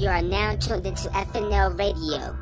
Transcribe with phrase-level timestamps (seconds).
[0.00, 2.34] You are now tuned into FNL Radio.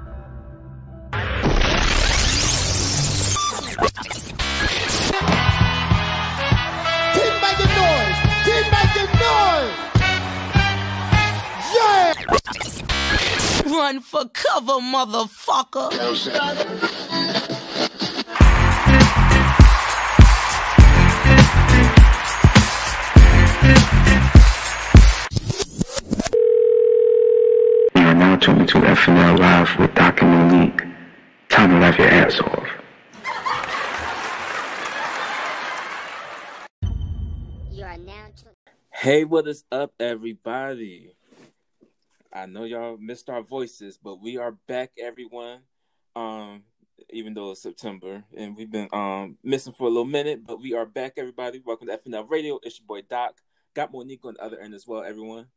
[7.15, 8.19] Keep making noise.
[8.45, 9.75] Keep making noise.
[11.75, 12.15] Yeah.
[13.67, 15.91] Run for cover, motherfucker.
[29.37, 30.83] To FNL with Doc and Monique.
[31.51, 32.67] Time to laugh your ass off.
[37.71, 38.55] You are now tuned.
[38.91, 41.13] Hey, what is up, everybody?
[42.33, 45.61] I know y'all missed our voices, but we are back, everyone.
[46.17, 46.63] Um,
[47.11, 50.73] even though it's September and we've been um missing for a little minute, but we
[50.73, 51.61] are back, everybody.
[51.65, 52.59] Welcome to FNL Radio.
[52.63, 53.35] It's your boy Doc.
[53.75, 55.49] Got Monique on the other end as well, everyone.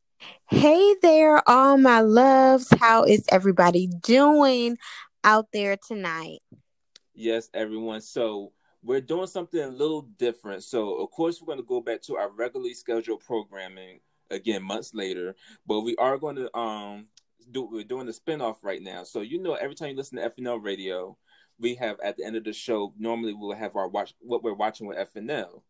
[0.46, 2.68] Hey there, all my loves.
[2.78, 4.76] How is everybody doing
[5.24, 6.40] out there tonight?
[7.14, 8.00] Yes, everyone.
[8.00, 10.64] So we're doing something a little different.
[10.64, 14.92] So of course we're going to go back to our regularly scheduled programming again months
[14.94, 15.34] later,
[15.66, 17.06] but we are going to um
[17.50, 19.04] do we're doing the spinoff right now.
[19.04, 21.16] So you know every time you listen to FNL radio,
[21.58, 24.54] we have at the end of the show normally we'll have our watch what we're
[24.54, 25.62] watching with FNL.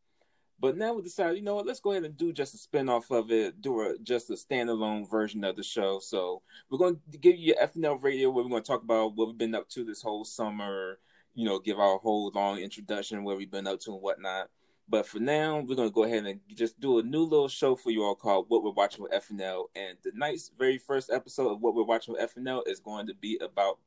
[0.63, 3.11] But now we decided, you know what, let's go ahead and do just a spin-off
[3.11, 5.99] of it, do a just a standalone version of the show.
[5.99, 9.27] So we're going to give you FNL radio where we're going to talk about what
[9.27, 11.01] we've been up to this whole summer,
[11.35, 14.51] you know, give our whole long introduction where we've been up to and whatnot.
[14.89, 17.75] But for now, we're going to go ahead and just do a new little show
[17.75, 19.65] for you all called What We're Watching with FNL.
[19.75, 23.15] And the night's very first episode of What We're Watching with FNL is going to
[23.15, 23.81] be about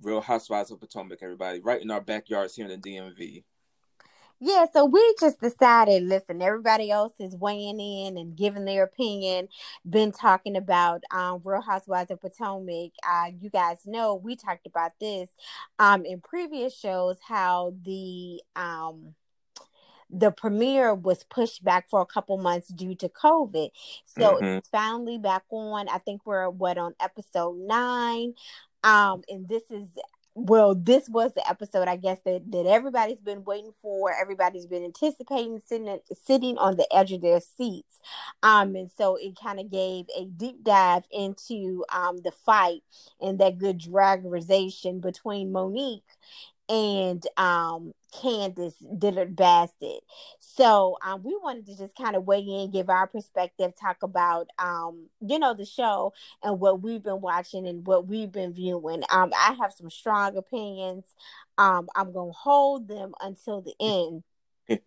[0.00, 3.42] Real Housewives of Potomac, everybody, right in our backyards here in the DMV.
[4.42, 9.48] Yeah, so we just decided, listen, everybody else is weighing in and giving their opinion,
[9.88, 12.92] been talking about um Real Housewives of Potomac.
[13.06, 15.28] Uh you guys know we talked about this
[15.78, 19.14] um in previous shows how the um
[20.10, 23.70] the premiere was pushed back for a couple months due to COVID.
[24.04, 24.58] So Mhm.
[24.58, 25.88] it's finally back on.
[25.88, 28.34] I think we're what on episode nine.
[28.82, 29.86] Um, and this is
[30.34, 34.84] well, this was the episode I guess that, that everybody's been waiting for, everybody's been
[34.84, 38.00] anticipating, sitting sitting on the edge of their seats.
[38.42, 42.82] Um, and so it kind of gave a deep dive into um the fight
[43.20, 46.04] and that good dragorization between Monique
[46.70, 50.02] and um Candiace Dillard Bassett.
[50.38, 54.48] So um we wanted to just kind of weigh in, give our perspective, talk about
[54.58, 59.02] um, you know, the show and what we've been watching and what we've been viewing.
[59.10, 61.04] Um I have some strong opinions.
[61.58, 64.22] Um I'm gonna hold them until the end.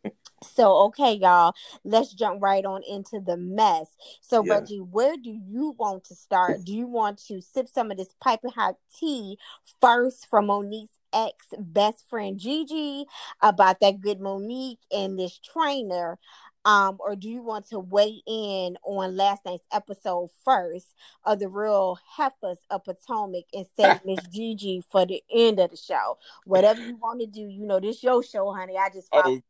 [0.43, 3.95] So okay, y'all, let's jump right on into the mess.
[4.21, 4.55] So Yeah.
[4.55, 6.65] Reggie, where do you want to start?
[6.65, 9.37] Do you want to sip some of this piping hot tea
[9.79, 13.05] first from Monique's ex best friend Gigi
[13.41, 16.17] about that good Monique and this trainer?
[16.65, 21.49] Um, or do you want to weigh in on last night's episode first of the
[21.49, 26.17] real heifers of Potomac and save Miss Gigi for the end of the show?
[26.45, 28.77] Whatever you want to do, you know, this your show, honey.
[28.77, 29.41] I just Oh,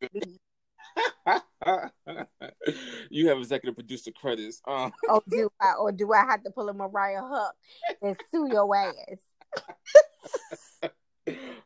[3.10, 4.62] you have executive producer credits.
[4.68, 7.52] Um, or do I or do I have to pull a Mariah Huq
[8.02, 10.92] and sue your ass?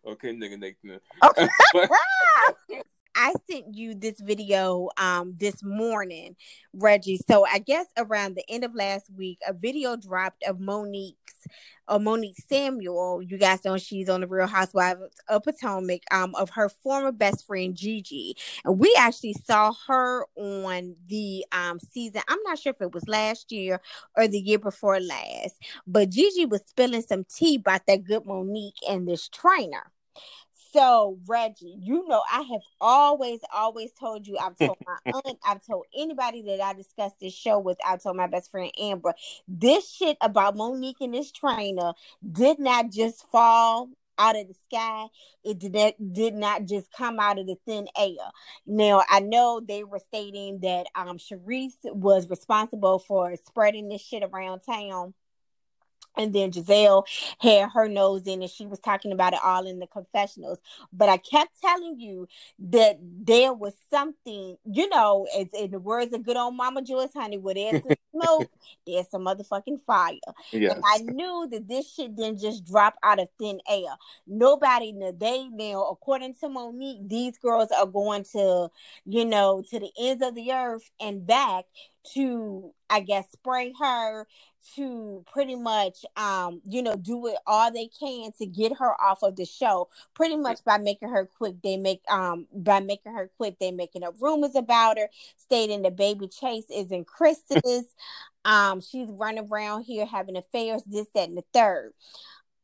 [0.06, 1.00] Okay, nigga Nathan.
[3.18, 6.36] I sent you this video um this morning,
[6.74, 7.20] Reggie.
[7.28, 11.48] So I guess around the end of last week, a video dropped of Monique's
[11.88, 13.24] or Monique Samuel.
[13.24, 17.48] You guys know she's on the Real Housewives of Potomac, um, of her former best
[17.48, 18.36] friend Gigi.
[18.64, 22.22] And we actually saw her on the um season.
[22.28, 23.82] I'm not sure if it was last year
[24.16, 25.56] or the year before last,
[25.88, 29.92] but Gigi was spilling some tea about that good Monique and this trainer.
[30.74, 35.66] So, Reggie, you know, I have always, always told you, I've told my aunt, I've
[35.66, 39.14] told anybody that I discussed this show with, I've told my best friend Amber,
[39.48, 41.94] this shit about Monique and this trainer
[42.32, 45.08] did not just fall out of the sky.
[45.44, 48.32] It did not, did not just come out of the thin air.
[48.66, 54.24] Now, I know they were stating that um Charrisse was responsible for spreading this shit
[54.24, 55.14] around town.
[56.18, 57.04] And then Gizelle
[57.40, 60.60] had her nose in and she was talking about it all in the confessionals.
[60.92, 62.28] But I kept telling you
[62.60, 67.14] that there was something, you know, as in the words of good old Mama Joyce
[67.14, 68.50] Honey, where there's some smoke,
[68.86, 70.16] there's some motherfucking fire.
[70.52, 70.74] yes.
[70.74, 73.96] And I knew that this shit didn't just drop out of thin air.
[74.26, 78.70] Nobody, in the day now, according to Monique, these girls are going to,
[79.06, 81.66] you know, to the ends of the earth and back
[82.14, 84.28] to, I guess, spray her
[84.76, 89.24] to pretty much um you know do it all they can to get her off
[89.24, 89.88] of the show.
[90.14, 94.04] Pretty much by making her quit they make um by making her quit they making
[94.04, 97.86] up rumors about her stating that baby chase isn't chris's
[98.46, 101.94] um she's running around here having affairs this that and the third.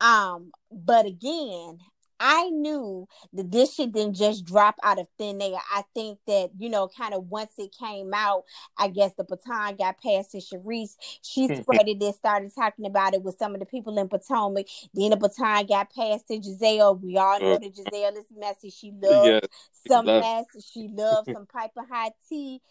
[0.01, 1.79] Um but again
[2.25, 5.57] I knew that this shit didn't just drop out of thin air.
[5.75, 8.45] I think that, you know, kind of once it came out,
[8.77, 10.95] I guess the baton got passed to Charrisse.
[11.21, 11.61] She hmm.
[11.61, 14.67] spread it, and started talking about it with some of the people in Potomac.
[14.93, 17.01] Then the baton got passed to Gizelle.
[17.01, 18.69] We all uh, know that Gizelle is messy.
[18.69, 19.39] She loves Yeah,
[19.85, 20.45] some mess.
[20.71, 22.61] She loves some piper hot tea.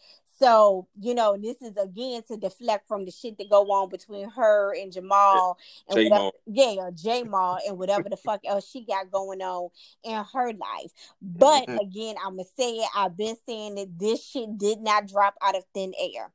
[0.42, 4.28] So, you know, this is again to deflect from the shit that go on between
[4.30, 5.56] her and Jamal
[5.88, 9.40] and J whatever, yeah, or J Mal and whatever the fuck else she got going
[9.40, 9.68] on
[10.02, 10.92] in her life.
[11.22, 11.80] But Mhm.
[11.80, 12.88] again, I'm gonna say it.
[12.92, 16.32] I've been saying that this shit did not drop out of thin air.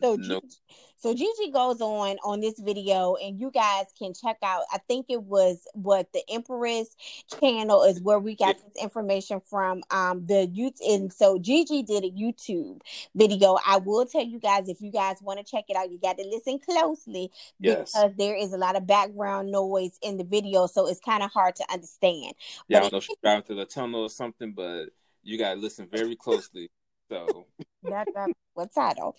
[0.00, 0.56] So no, Gigi,
[0.96, 4.64] so Gigi goes on on this video, and you guys can check out.
[4.72, 6.94] I think it was what the Empress
[7.40, 9.82] channel is where we got this information from.
[9.90, 12.80] Um, the youth, and so Gigi did a YouTube
[13.14, 13.58] video.
[13.66, 16.18] I will tell you guys if you guys want to check it out, you got
[16.18, 20.66] to listen closely yes, because there is a lot of background noise in the video,
[20.66, 22.34] so it's kind of hard to understand.
[22.68, 22.78] yeah.
[22.78, 24.86] I but don't know if she's driving through the tunnel or something, but
[25.22, 26.70] you gotta listen very closely.
[27.10, 27.46] So
[27.88, 29.16] that, that what title.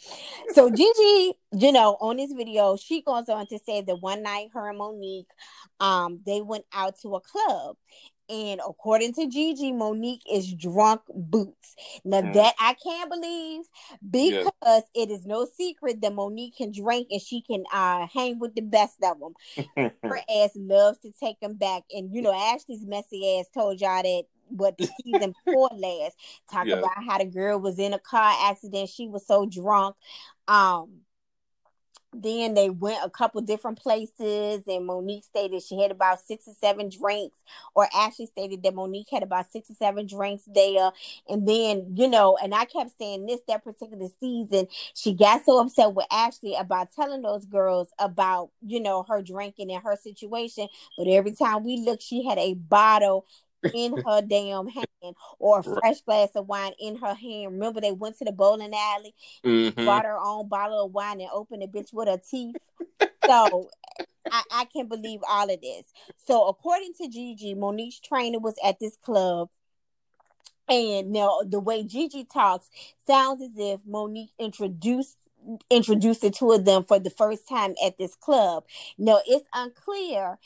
[0.49, 4.49] So Gigi, you know, on this video, she goes on to say that one night
[4.53, 5.29] her and Monique,
[5.79, 7.77] um, they went out to a club.
[8.29, 11.75] And according to Gigi, Monique is drunk boots.
[12.05, 12.33] Now Mm.
[12.33, 13.63] that I can't believe
[14.09, 18.55] because it is no secret that Monique can drink and she can uh hang with
[18.55, 19.33] the best of them.
[20.03, 21.83] Her ass loves to take them back.
[21.91, 26.17] And you know, Ashley's messy ass told y'all that what the season before last.
[26.51, 26.75] Talk Yeah.
[26.77, 28.89] about how the girl was in a car accident.
[28.89, 29.95] She was so drunk.
[30.47, 31.01] Um
[32.13, 36.53] then they went a couple different places, and Monique stated she had about six or
[36.59, 37.37] seven drinks,
[37.73, 40.91] or Ashley stated that Monique had about six or seven drinks there.
[41.29, 45.59] And then, you know, and I kept saying this that particular season, she got so
[45.61, 50.67] upset with Ashley about telling those girls about, you know, her drinking and her situation.
[50.97, 53.25] But every time we looked, she had a bottle
[53.73, 57.53] in her damn hand or a fresh glass of wine in her hand.
[57.53, 59.13] Remember, they went to the bowling alley
[59.43, 59.85] Mhm.
[59.85, 62.55] bought her own bottle of wine and opened the bitch with her teeth.
[63.25, 63.69] So
[64.29, 65.85] I, I can't believe all of this.
[66.25, 69.49] So according to Gigi, Monique's trainer was at this club.
[70.69, 72.69] And now the way Gigi talks
[73.05, 75.17] sounds as if Monique introduced
[75.71, 78.63] introduced the two of them for the first time at this club.
[78.97, 80.37] Now it's unclear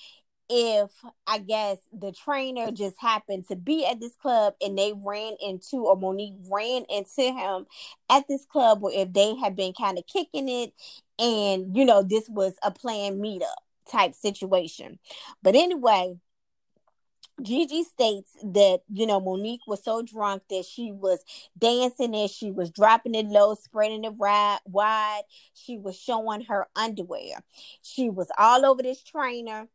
[0.49, 0.91] if
[1.25, 5.77] I guess the trainer just happened to be at this club and they ran into
[5.87, 7.65] or Monique ran into him
[8.09, 10.73] at this club or if they had been kind of kicking it
[11.17, 13.55] and you know this was a planned meetup
[13.89, 14.99] type situation.
[15.41, 16.17] But anyway,
[17.41, 21.19] Gigi states that you know Monique was so drunk that she was
[21.57, 25.23] dancing and she was dropping it low, spreading it ri- wide.
[25.53, 27.43] She was showing her underwear.
[27.81, 29.67] She was all over this trainer.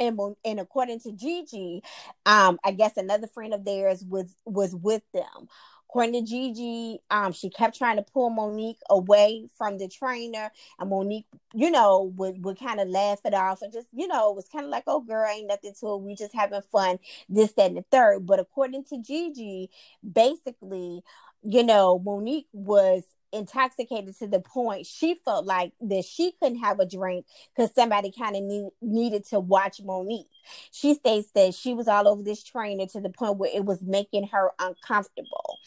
[0.00, 1.82] And, and according to Gigi,
[2.26, 5.48] um, I guess another friend of theirs was was with them.
[5.88, 10.90] According to Gigi, um, she kept trying to pull Monique away from the trainer, and
[10.90, 14.48] Monique, you know, would would kind of laugh it off and just, you know, was
[14.48, 16.00] kind of like, "Oh, girl, ain't nothing to it.
[16.02, 18.26] We just having fun." This, that, and the third.
[18.26, 19.70] But according to Gigi,
[20.10, 21.02] basically,
[21.42, 26.80] you know, Monique was intoxicated to the point she felt like that she couldn't have
[26.80, 30.26] a drink because somebody kind of need, needed to watch Monique.
[30.70, 33.82] She states that she was all over this trainer to the point where it was
[33.82, 35.58] making her uncomfortable.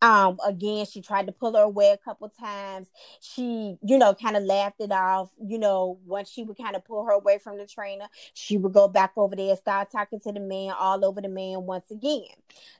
[0.00, 2.88] Um, again, she tried to pull her away a couple times.
[3.20, 5.30] She, you know, kind of laughed it off.
[5.44, 8.72] You know, once she would kind of pull her away from the trainer, she would
[8.72, 12.28] go back over there, start talking to the man all over the man once again.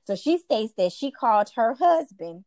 [0.04, 2.45] So she states that she called her husband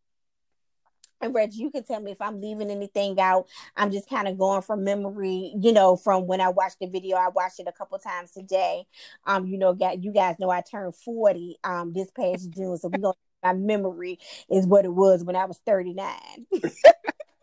[1.21, 3.47] and Reg, you can tell me if I'm leaving anything out.
[3.75, 7.17] I'm just kind of going from memory, you know, from when I watched the video.
[7.17, 8.85] I watched it a couple times today.
[9.25, 12.89] Um, you know, got you guys know I turned 40 um this past June, so
[12.89, 14.19] we going my memory
[14.51, 16.13] is what it was when I was 39.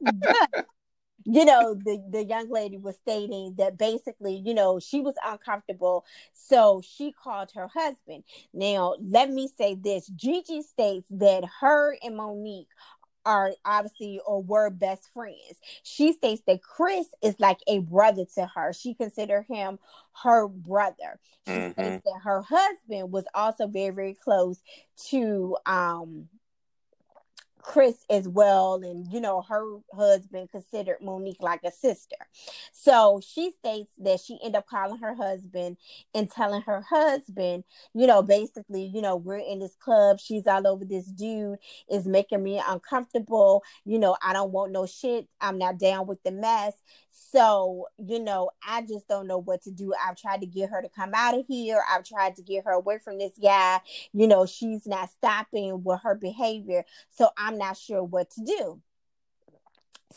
[0.01, 0.67] but
[1.25, 6.07] you know, the, the young lady was stating that basically, you know, she was uncomfortable.
[6.33, 8.25] So she called her husband.
[8.55, 12.69] Now, let me say this Gigi states that her and Monique
[13.29, 15.61] are obviously or were best friends.
[15.85, 18.73] She states that Chris is like a brother to her.
[18.73, 19.79] She considered him
[20.25, 21.21] her brother.
[21.45, 21.75] She Mhm.
[21.75, 24.63] states that her husband was also very, very close
[25.11, 26.29] to um
[27.69, 29.63] Chris as well, and you know her
[29.95, 32.17] husband considered Monique like a sister.
[32.73, 35.77] So she states that she ended up calling her husband
[36.15, 40.67] and telling her husband, you know, basically, you know, we're in this club, she's all
[40.67, 41.59] over this dude,
[41.91, 43.63] is making me uncomfortable.
[43.85, 45.29] You know, I don't want no shit.
[45.41, 46.73] I'm not down with the mess.
[47.31, 49.93] So, you know, I just don't know what to do.
[49.95, 51.83] I've tried to get her to come out of here.
[51.91, 53.81] I've tried to get her away from this guy.
[54.13, 56.85] You know, she's not stopping with her behavior.
[57.11, 58.81] So I'm not sure what to do.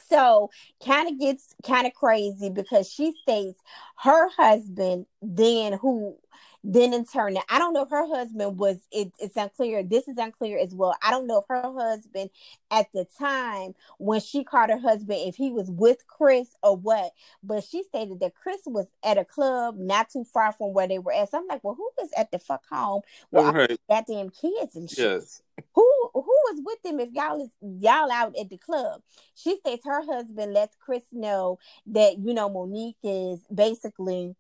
[0.10, 0.50] So
[0.86, 3.62] kind of gets kind of crazy because she states
[3.98, 6.18] her husband then who
[6.64, 8.78] then in turn, now, I don't know if her husband was.
[8.92, 9.84] It, it's unclear.
[9.84, 10.96] This is unclear as well.
[11.04, 12.30] I don't know if her husband
[12.70, 17.12] at the time when she called her husband, if he was with Chris or what.
[17.44, 21.00] But she stated that Chris was at a club not too far from where they
[21.00, 21.32] were at.
[21.32, 23.02] So I'm like, well, who was at the fuck home
[23.32, 23.80] with all Right.
[23.90, 25.00] goddamn kids and shit?
[25.00, 25.42] Yes.
[25.74, 29.02] who who was with them if y'all is y'all out at the club
[29.36, 34.36] she states her husband lets chris know that you know monique is basically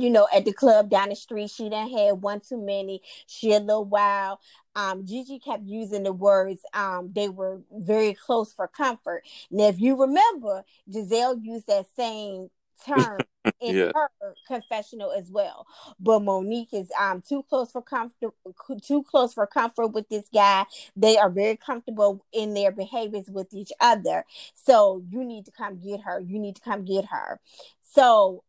[0.00, 3.52] you know at the club down the street she done had one too many she
[3.52, 4.38] a little wild
[4.76, 9.80] um gigi kept using the words um they were very close for comfort now if
[9.80, 12.48] you remember gizelle used that same
[12.86, 13.22] term
[13.60, 13.92] in Yeah.
[13.94, 14.08] her
[14.46, 15.66] confessional as well
[16.00, 18.34] but Monique is um too close for comfort
[18.82, 20.64] too close for comfort with this guy.
[20.96, 24.24] They are very comfortable in their behaviors with each other.
[24.54, 26.20] So you need to come get her.
[26.20, 27.40] You need to come get her.
[27.82, 28.42] So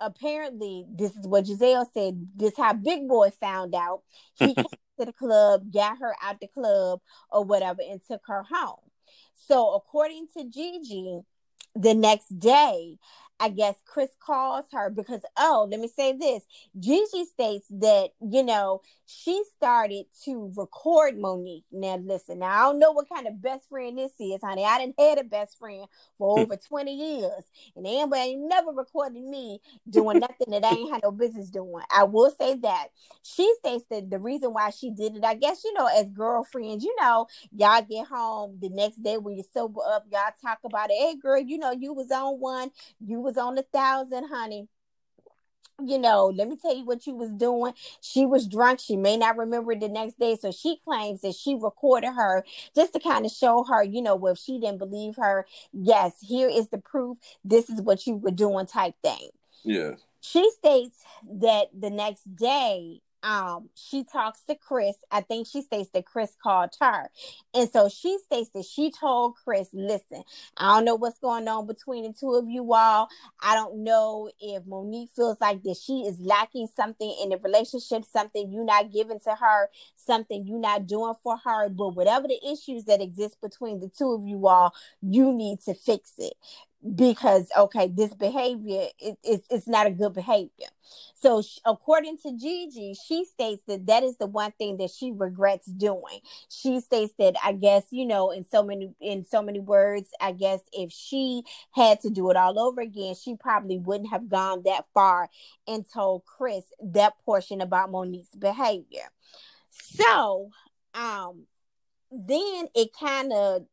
[0.00, 2.28] apparently this is what Gizelle said.
[2.36, 4.02] This how Big Boy found out.
[4.34, 4.64] He came
[4.98, 8.80] to the club, got her out the club or whatever, and took her home.
[9.34, 11.20] So according to Gigi,
[11.74, 12.98] the next day,
[13.38, 16.44] I guess Chris calls her because oh, let me say this.
[16.78, 21.64] Gigi states that you know she started to record Monique.
[21.72, 24.64] Now listen, now I don't know what kind of best friend this is, honey.
[24.64, 25.86] I didn't had a best friend
[26.18, 26.42] for hmm.
[26.42, 27.44] over 20 years.
[27.74, 31.82] And anybody ain't never recorded me doing nothing that I ain't had no business doing.
[31.94, 32.88] I will say that.
[33.22, 36.84] She states that the reason why she did it, I guess, you know, as girlfriends,
[36.84, 40.90] you know, y'all get home the next day when you sober up, y'all talk about
[40.90, 40.98] it.
[40.98, 44.68] Hey girl, you know, you was on one, you was on a thousand, honey
[45.86, 47.74] you know, let me tell you what you was doing.
[48.00, 48.80] She was drunk.
[48.80, 50.36] She may not remember the next day.
[50.36, 52.44] So she claims that she recorded her
[52.74, 56.14] just to kind of show her, you know, well, if she didn't believe her, yes,
[56.20, 57.18] here is the proof.
[57.44, 59.30] This is what you were doing, type thing.
[59.64, 59.92] Yeah.
[60.20, 60.96] She states
[61.40, 64.96] that the next day, um, she talks to Chris.
[65.10, 67.10] I think she states that Chris called her.
[67.54, 70.22] And so she states that she told Chris, listen,
[70.56, 73.08] I don't know what's going on between the two of you all.
[73.42, 78.04] I don't know if Monique feels like that she is lacking something in the relationship,
[78.04, 81.68] something you're not giving to her, something you're not doing for her.
[81.68, 85.74] But whatever the issues that exist between the two of you all, you need to
[85.74, 86.34] fix it
[86.96, 90.68] because okay this behavior it, it's, it's not a good behavior.
[91.14, 95.12] So sh- according to gigi she states that that is the one thing that she
[95.12, 96.20] regrets doing.
[96.48, 100.32] She states that i guess you know in so many in so many words i
[100.32, 104.62] guess if she had to do it all over again she probably wouldn't have gone
[104.64, 105.28] that far
[105.68, 109.10] and told chris that portion about monique's behavior.
[109.70, 110.50] So
[110.94, 111.46] um
[112.10, 113.66] then it kind of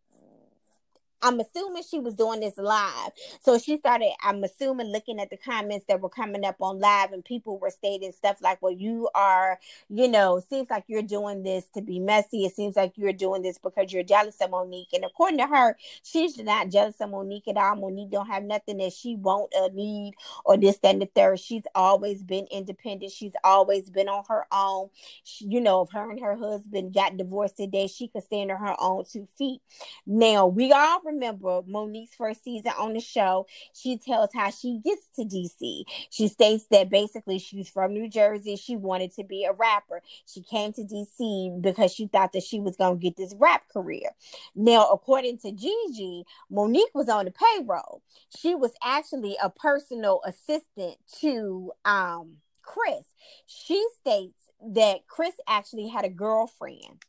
[1.21, 3.11] I'm assuming she was doing this live.
[3.41, 7.11] So she started, I'm assuming, looking at the comments that were coming up on live,
[7.11, 9.59] and people were stating stuff like, Well, you are,
[9.89, 12.45] you know, seems like you're doing this to be messy.
[12.45, 14.93] It seems like you're doing this because you're jealous of Monique.
[14.93, 17.75] And according to her, she's not jealous of Monique at all.
[17.75, 20.13] Monique don't have nothing that she won't uh, need
[20.45, 21.39] or this, that, and the third.
[21.39, 23.11] She's always been independent.
[23.11, 24.89] She's always been on her own.
[25.23, 28.59] She, you know, if her and her husband got divorced today, she could stand on
[28.59, 29.61] her own two feet.
[30.05, 33.47] Now, we all remember Monique's first season on the show.
[33.73, 35.83] She tells how she gets to DC.
[36.09, 38.55] She states that basically she's from New Jersey.
[38.55, 40.01] She wanted to be a rapper.
[40.25, 43.63] She came to DC because she thought that she was going to get this rap
[43.71, 44.11] career.
[44.55, 48.01] Now, according to Gigi, Monique was on the payroll.
[48.37, 53.05] She was actually a personal assistant to um, Chris.
[53.45, 57.05] She states that Chris actually had a girlfriend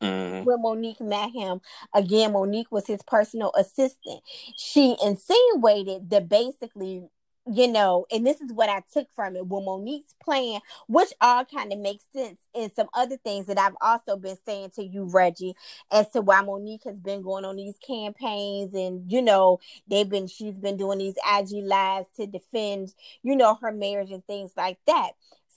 [0.00, 0.44] Mhm.
[0.44, 1.60] when Monique met him.
[1.94, 4.22] Again, Monique was his personal assistant.
[4.56, 7.08] She insinuated that basically,
[7.46, 9.46] you know, and this is what I took from it.
[9.46, 13.76] When Monique's plan, which all kind of makes sense, and some other things that I've
[13.80, 15.54] also been saying to you, Reggie,
[15.90, 20.26] as to why Monique has been going on these campaigns, and you know, they've been
[20.26, 24.78] she's been doing these IG lives to defend, you know, her marriage and things like
[24.86, 25.12] that.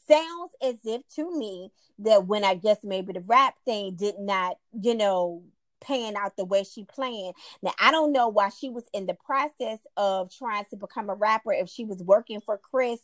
[0.09, 4.57] Sounds as if to me that when I guess maybe the rap thing did not,
[4.81, 5.43] you know,
[5.81, 7.35] pan out the way she planned.
[7.61, 11.15] Now I don't know why she was in the process of trying to become a
[11.15, 12.99] rapper if she was working for Chris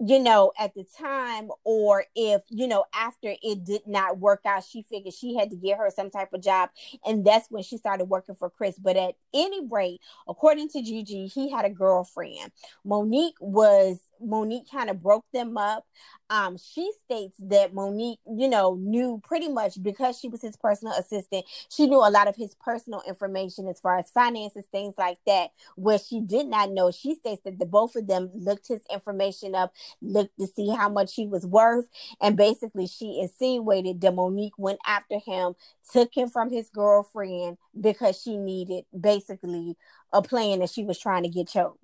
[0.00, 4.64] you know, at the time, or if, you know, after it did not work out,
[4.64, 6.70] she figured she had to get her some type of job.
[7.04, 8.78] And that's when she started working for Chris.
[8.78, 12.52] But at any rate, according to Gigi, he had a girlfriend.
[12.84, 15.84] Monique was Monique kind of broke them up.
[16.30, 20.94] Um, she states that Monique, you know, knew pretty much because she was his personal
[20.94, 25.18] assistant, she knew a lot of his personal information as far as finances, things like
[25.26, 25.50] that.
[25.76, 29.54] Where she did not know, she states that the both of them looked his information
[29.54, 29.72] up,
[30.02, 31.88] looked to see how much he was worth,
[32.20, 35.54] and basically she insinuated that Monique went after him,
[35.92, 39.76] took him from his girlfriend because she needed basically
[40.12, 41.74] a plan that she was trying to get chose.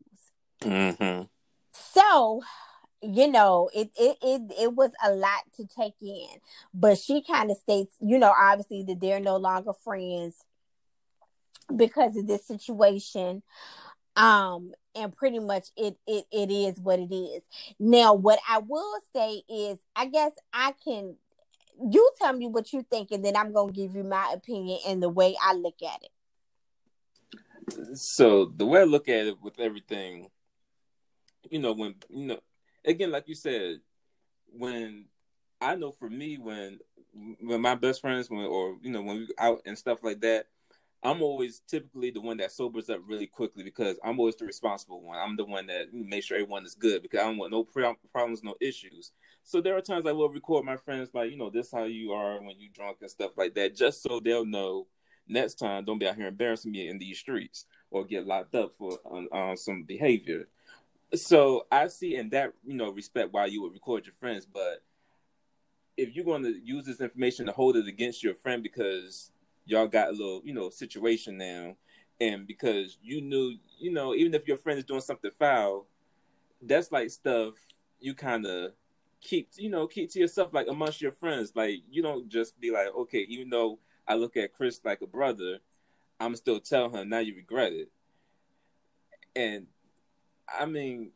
[0.60, 1.22] Mm-hmm.
[1.74, 2.42] So,
[3.02, 6.28] you know, it it it it was a lot to take in.
[6.72, 10.36] But she kind of states, you know, obviously that they're no longer friends
[11.74, 13.42] because of this situation.
[14.16, 17.42] Um, and pretty much it it it is what it is.
[17.80, 21.16] Now, what I will say is, I guess I can.
[21.90, 25.02] You tell me what you think, and then I'm gonna give you my opinion and
[25.02, 26.10] the way I look at it.
[27.98, 30.28] So the way I look at it with everything
[31.50, 32.40] you know, when you know,
[32.84, 33.80] again, like you said,
[34.46, 35.06] when
[35.60, 36.78] I know for me, when
[37.40, 40.46] when my best friends, when or you know, when we out and stuff like that,
[41.02, 45.02] I'm always typically the one that sobers up really quickly because I'm always the responsible
[45.02, 45.18] one.
[45.18, 48.42] I'm the one that makes sure everyone is good because I don't want no problems,
[48.42, 49.12] no issues.
[49.42, 52.12] So there are times I will record my friends like, you know, this how you
[52.12, 54.86] are when you drunk and stuff like that, just so they'll know
[55.28, 58.72] next time don't be out here embarrassing me in these streets or get locked up
[58.78, 58.98] for
[59.32, 60.48] um, some behavior.
[61.12, 64.82] So I see in that you know respect why you would record your friends, but
[65.96, 69.30] if you're going to use this information to hold it against your friend because
[69.64, 71.76] y'all got a little you know situation now,
[72.20, 75.86] and because you knew you know even if your friend is doing something foul,
[76.62, 77.54] that's like stuff
[78.00, 78.72] you kind of
[79.20, 81.52] keep you know keep to yourself like amongst your friends.
[81.54, 85.06] Like you don't just be like okay, even though I look at Chris like a
[85.06, 85.58] brother,
[86.20, 87.90] I'm still tell him now you regret it.
[89.36, 89.66] And
[90.48, 91.10] I mean,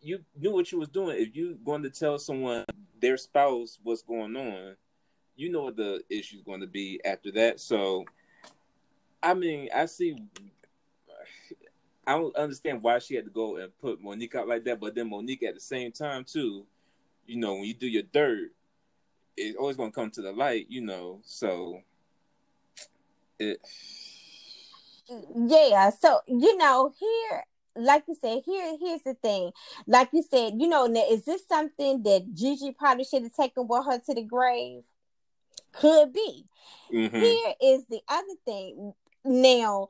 [0.00, 1.16] you knew what you was doing.
[1.18, 2.64] If you going to tell someone
[3.00, 4.76] their spouse what's going on,
[5.36, 7.60] you know what the issue is going to be after that.
[7.60, 8.04] So,
[9.22, 10.16] I mean, I see.
[12.04, 14.94] I don't understand why she had to go and put Monique out like that, but
[14.94, 16.66] then Monique at the same time too,
[17.26, 18.50] you know, when you do your dirt,
[19.36, 21.20] it's always gonna come to the light, you know.
[21.22, 21.80] So,
[23.38, 23.60] it.
[25.36, 25.90] Yeah.
[25.90, 27.44] So you know, here
[27.76, 29.52] like you said, here here's the thing.
[29.86, 33.66] Like you said, you know, now, is this something that Gigi probably should have taken
[33.68, 34.82] with her to the grave?
[35.72, 36.44] Could be.
[36.92, 37.18] Mm-hmm.
[37.18, 38.92] Here is the other thing.
[39.24, 39.88] Now,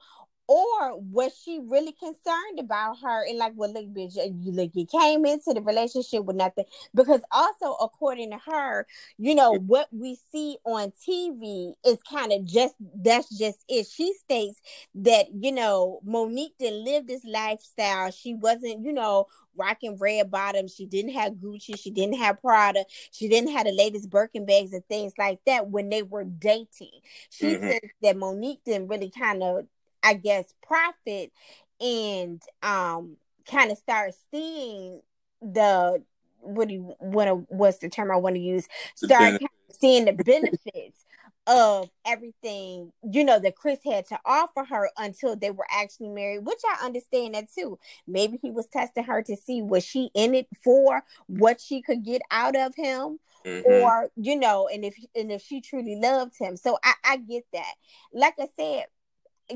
[0.53, 4.85] or was she really concerned about her and like well look bitch you look you
[4.87, 6.65] came into the relationship with nothing?
[6.95, 8.87] Because also according to her
[9.17, 13.87] you know what we see on tv is kind of just that's just it.
[13.87, 14.61] She states
[14.97, 18.11] that you know monique didn't live this lifestyle.
[18.11, 20.75] She wasn't you know rocking red bottoms.
[20.75, 21.79] She didn't have gucci.
[21.79, 22.85] She didn't have prada.
[23.11, 27.01] She didn't have the latest birkin bags and things like that when they were dating.
[27.31, 27.69] She mm-hmm.
[27.69, 29.67] says that monique didn't really kind of
[30.03, 31.33] I guess, profit
[31.81, 33.17] and um
[33.51, 35.01] kind of start seeing
[35.41, 36.03] the
[36.41, 38.69] what do you what a, what's the term I want to use?
[38.95, 41.05] Start kind of seeing the benefits
[41.49, 46.45] of everything you know that Chris had to offer her until they were actually married,
[46.45, 47.79] which I understand that too.
[48.07, 52.05] Maybe he was testing her to see was she in it for what she could
[52.05, 53.19] get out of him.
[53.45, 53.73] Mm-hmm.
[53.73, 57.45] Or you know, and if and if she truly loved him, so I, I get
[57.53, 57.75] that.
[58.13, 58.85] Like I said,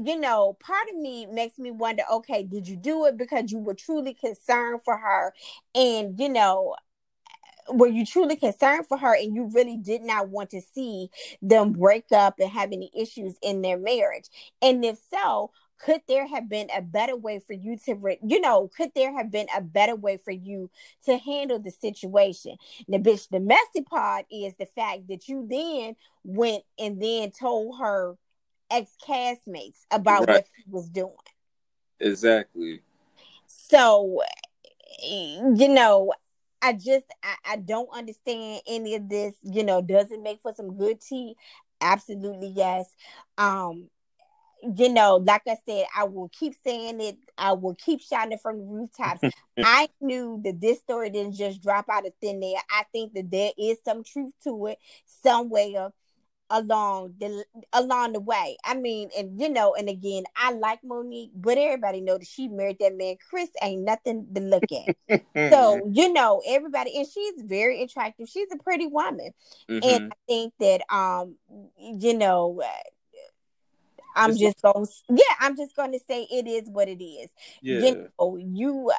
[0.04, 3.58] you know, part of me makes me wonder okay, did you do it because you
[3.58, 5.32] were truly concerned for her?
[5.74, 6.74] And, you know,
[7.68, 11.10] were you truly concerned for her and you really did not want to see
[11.42, 14.28] them break up and have any issues in their marriage?
[14.62, 18.40] And if so, could there have been a better way for you to re- you
[18.40, 20.70] know could there have been a better way for you
[21.04, 22.56] to handle the situation
[22.88, 27.78] the bitch the messy part is the fact that you then went and then told
[27.78, 28.16] her
[28.70, 30.28] ex castmates about right.
[30.28, 31.12] what he was doing.
[32.00, 32.82] Exactly.
[33.46, 34.22] So,
[35.02, 36.12] you know,
[36.62, 39.34] I just I, I don't understand any of this.
[39.42, 41.36] You know, does it make for some good tea?
[41.80, 42.94] Absolutely yes.
[43.38, 43.88] Um,
[44.62, 47.18] you know, like I said, I will keep saying it.
[47.36, 49.20] I will keep shouting it from the rooftops.
[49.58, 52.60] I knew that this story didn't just drop out of thin air.
[52.70, 55.90] I think that there is some truth to it somewhere
[56.50, 58.56] along the along the way.
[58.64, 62.48] I mean, and you know, and again, I like Monique, but everybody know that she
[62.48, 63.16] married that man.
[63.28, 65.50] Chris ain't nothing to look at.
[65.52, 68.28] so you know, everybody, and she's very attractive.
[68.28, 69.32] She's a pretty woman,
[69.68, 69.82] Mhm.
[69.82, 71.36] and I think that um,
[71.78, 72.60] you know.
[74.18, 75.34] I'm just to yeah.
[75.40, 77.28] I'm just to say it is what it is
[77.60, 78.90] yeah, you know, you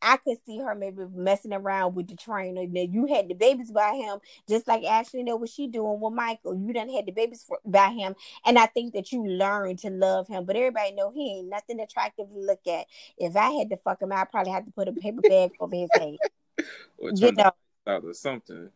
[0.00, 2.66] I could see her maybe messing around with the trainer.
[2.66, 6.12] Now you had the babies by him, just like Ashley know what she doing with
[6.12, 6.54] Michael.
[6.54, 9.90] You done had the babies for, by him, and I think that you learned to
[9.90, 10.44] love him.
[10.44, 12.86] But everybody know he ain't nothing attractive to look at.
[13.16, 15.74] If I had to fuck him, I'd probably have to put a paper bag over
[15.74, 16.16] his head.
[16.98, 17.52] or you know.
[17.86, 18.70] out or something.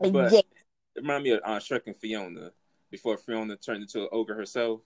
[0.00, 0.46] But yeah, it
[0.96, 2.52] reminded me of uh, Shrek and Fiona
[2.90, 4.80] before Fiona turned into an ogre herself.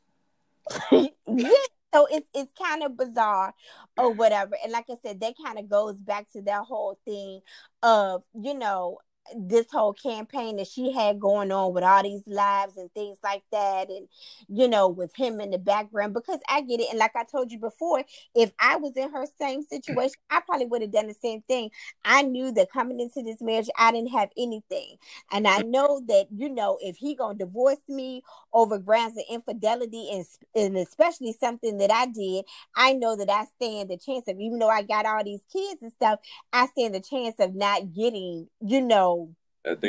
[0.92, 1.50] yeah.
[1.94, 3.54] So it's it's kind of bizarre
[3.96, 4.56] or whatever.
[4.62, 7.40] And like I said, that kind of goes back to that whole thing
[7.82, 8.98] of, you know,
[9.36, 13.42] this whole campaign that she had going on with all these lives and things like
[13.52, 14.08] that and
[14.48, 16.88] you know with him in the background because I get it.
[16.90, 18.04] And like I told you before
[18.34, 21.70] if I was in her same situation I probably would have done the same thing.
[22.04, 24.96] I knew that coming into this marriage I didn't have anything.
[25.30, 30.10] And I know that you know if he gonna divorce me over grounds of infidelity
[30.12, 32.44] and, and especially something that I did
[32.76, 35.82] I know that I stand the chance of even though I got all these kids
[35.82, 36.18] and stuff
[36.52, 39.41] I stand the chance of not getting, you know, I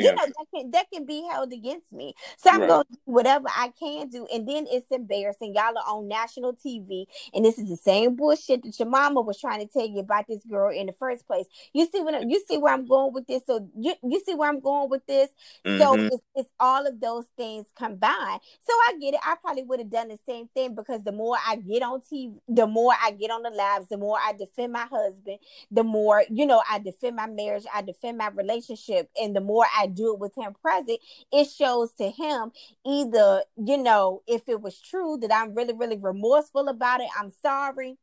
[0.06, 2.14] I'm- know that can that can be held against me.
[2.36, 2.68] So I'm Right.
[2.68, 5.54] gonna do whatever I can do, and then it's embarrassing.
[5.54, 9.40] Y'all are on national TV, and this is the same bullshit that your mama was
[9.40, 11.46] trying to tell you about this girl in the first place.
[11.72, 13.42] You see what you see where I'm going with this.
[13.46, 15.30] So you you see where I'm going with this.
[15.76, 16.06] So Mhm.
[16.10, 18.40] it's, it's all of those things combined.
[18.60, 19.20] So I get it.
[19.24, 22.34] I probably would have done the same thing because the more I get on TV,
[22.48, 25.38] the more I get on the lives, the more I defend my husband,
[25.70, 29.63] the more, you know, I defend my marriage, I defend my relationship, and the more
[29.76, 30.98] I do it with him present,
[31.32, 32.52] it shows to him
[32.86, 37.30] either, you know, if it was true that I'm really, really remorseful about it, I'm
[37.42, 37.96] sorry.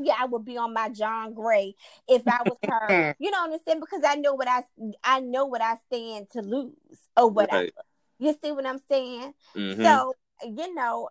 [0.00, 1.76] Yeah, I would be on my John Gray
[2.08, 3.14] if I was her.
[3.18, 3.80] you know what I'm saying?
[3.80, 4.62] Because I know what I
[5.04, 6.72] I know what I stand to lose
[7.16, 7.62] or whatever.
[7.62, 7.74] Right.
[8.18, 9.34] You see what I'm saying?
[9.56, 9.82] Mhm.
[9.82, 10.14] So
[10.44, 11.08] you know,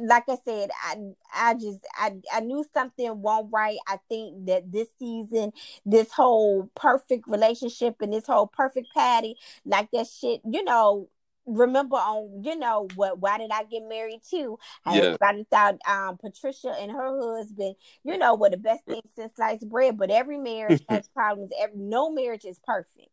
[0.00, 0.96] like I said, I
[1.34, 3.78] I just I I knew something won't right.
[3.86, 5.52] I think that this season,
[5.84, 11.08] this whole perfect relationship and this whole perfect patty, like that shit, you know.
[11.44, 13.18] Remember on you know what?
[13.18, 14.60] Why did I get married to?
[14.86, 15.02] I Yeah.
[15.06, 19.68] everybody thought um Patricia and her husband, you know, were the best thing since sliced
[19.68, 19.98] bread.
[19.98, 21.50] But every marriage has problems.
[21.60, 23.08] Every no marriage is perfect.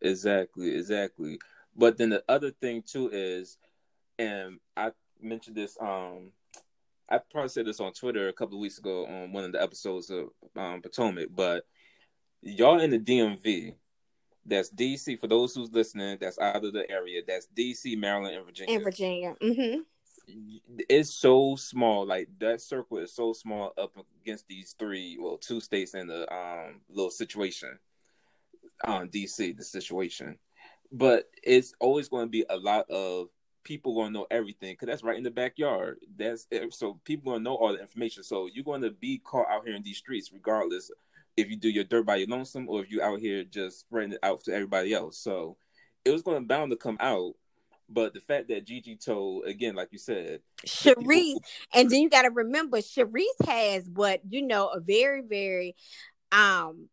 [0.00, 1.40] Exactly, exactly.
[1.74, 3.58] But then the other thing too is,
[4.18, 5.76] and I mentioned this.
[5.80, 6.32] Um,
[7.08, 9.62] I probably said this on Twitter a couple of weeks ago on one of the
[9.62, 11.28] episodes of um, Potomac.
[11.34, 11.64] But
[12.42, 13.74] y'all in the DMV,
[14.44, 15.18] that's DC.
[15.18, 17.22] For those who's listening, that's out of the area.
[17.26, 18.76] That's DC, Maryland, and Virginia.
[18.76, 19.80] In Virginia, Mm-hmm.
[20.88, 22.04] It's so small.
[22.04, 26.32] Like that circle is so small up against these three, well, two states in the
[26.32, 27.78] um little situation.
[28.84, 30.36] Um, DC, the situation,
[30.92, 33.28] but it's always going to be a lot of
[33.66, 35.98] people to know everything because that's right in the backyard.
[36.16, 38.22] That's so people to know all the information.
[38.22, 40.90] So you're to be caught out here in these streets, regardless
[41.36, 44.12] if you do your dirt by your lonesome or if you out here just spreading
[44.12, 45.18] it out to everybody else.
[45.18, 45.56] So
[46.04, 47.34] it was to bound to come out.
[47.88, 50.40] But the fact that Gigi told again, like you said,
[51.34, 51.42] people-
[51.74, 55.74] and then you got to remember, Charrisse has what you know a very, very,
[56.30, 56.88] um,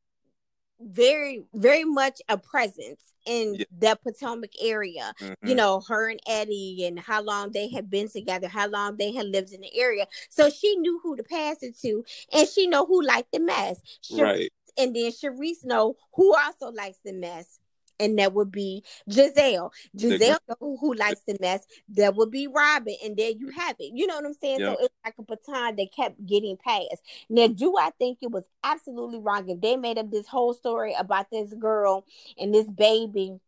[0.84, 3.66] very, very much a presence in Yeah.
[3.72, 5.14] the Potomac area.
[5.20, 5.56] You Mhm.
[5.56, 9.28] know, her and Eddie, and how long they had been together, how long they had
[9.28, 10.08] lived in the area.
[10.30, 13.82] So she knew who to pass it to, and she know who liked the mess.
[14.12, 17.60] Right, and then Charrisse know who also likes the mess.
[18.00, 19.72] And that would be Gizelle.
[19.96, 21.66] Gizelle who, who likes to mess.
[21.90, 22.96] That would be Robyn.
[23.04, 23.92] And there you have it.
[23.94, 24.60] You know what I'm saying?
[24.60, 24.78] Yep.
[24.78, 27.04] So it's like a baton that kept getting passed.
[27.30, 30.96] Now, do I think it was absolutely wrong if they made up this whole story
[30.98, 32.06] about this girl
[32.38, 33.40] and this baby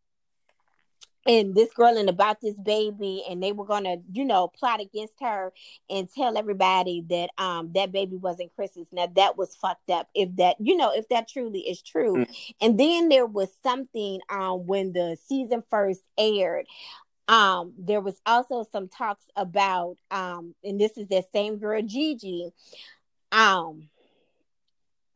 [1.26, 5.14] and this girl and about this baby and they were gonna you know plot against
[5.20, 5.52] her
[5.90, 8.88] and tell everybody that um that baby wasn't chris's.
[8.92, 12.24] Now that was fucked up if that you know if that truly is true.
[12.60, 16.66] And then there was something um when the season first aired
[17.28, 22.50] um there was also some talks about um and this is that same girl gigi
[23.32, 23.88] um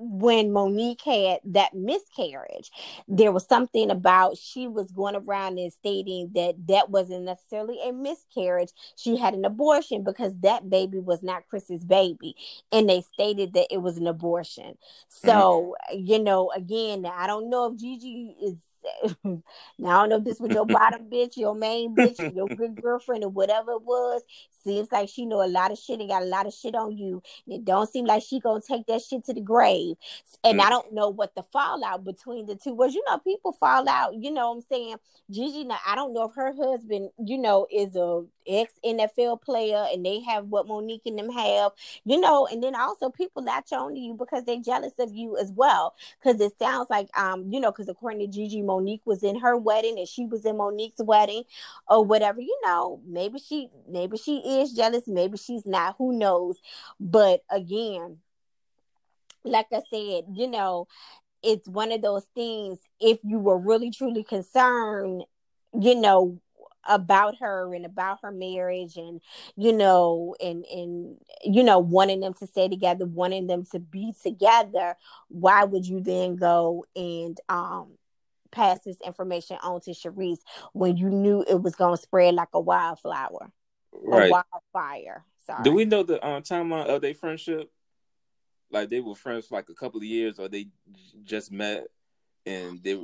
[0.01, 2.71] when Monique had that miscarriage,
[3.07, 7.93] there was something about she was going around and stating that that wasn't necessarily a
[7.93, 8.71] miscarriage.
[8.97, 12.35] She had an abortion because that baby was not Chris's baby.
[12.73, 14.79] And they stated that it was an abortion.
[15.09, 16.07] So, mm-hmm.
[16.07, 18.57] you know, again, I don't know if Gigi is
[19.25, 19.43] now
[19.85, 23.25] I don't know if this was your bottom bitch, your main bitch, your good girlfriend,
[23.25, 24.23] or whatever it was.
[24.65, 26.97] Seems like she know a lot of shit and got a lot of shit on
[26.97, 27.23] you.
[27.47, 29.97] And it don't seem like she gonna take that shit to the grave.
[30.45, 30.65] And Mm.
[30.65, 32.95] I don't know what the fallout between the two was.
[32.95, 34.15] You know, people fall out.
[34.15, 34.97] You know what I'm saying?
[35.31, 39.87] Gigi, now I don't know if her husband, you know, is a ex NFL player
[39.93, 41.73] and they have what Monique and them have,
[42.05, 45.37] you know, and then also people latch on to you because they're jealous of you
[45.37, 45.95] as well.
[46.21, 49.57] Because it sounds like, um, you know, because according to Gigi, Monique was in her
[49.57, 51.45] wedding and she was in Monique's wedding
[51.89, 56.59] or whatever, you know, maybe she, maybe she is jealous, maybe she's not, who knows?
[56.99, 58.19] But again,
[59.45, 60.87] like I said, you know,
[61.43, 62.79] it's one of those things.
[63.01, 65.25] If you were really truly concerned,
[65.79, 66.41] you know,
[66.89, 69.21] about her and about her marriage and
[69.55, 74.15] you know and and you know wanting them to stay together wanting them to be
[74.23, 74.97] together
[75.29, 77.89] why would you then go and um
[78.51, 80.41] pass this information on to Charrisse
[80.73, 83.53] when you knew it was going to spread like a wildflower
[83.93, 84.31] Right.
[84.31, 84.43] a
[84.75, 87.71] wildfire sorry Do we know the um, timeline of their friendship?
[88.71, 90.71] Like they were friends for like a couple of years, or they j-
[91.25, 91.87] just met
[92.47, 92.99] and they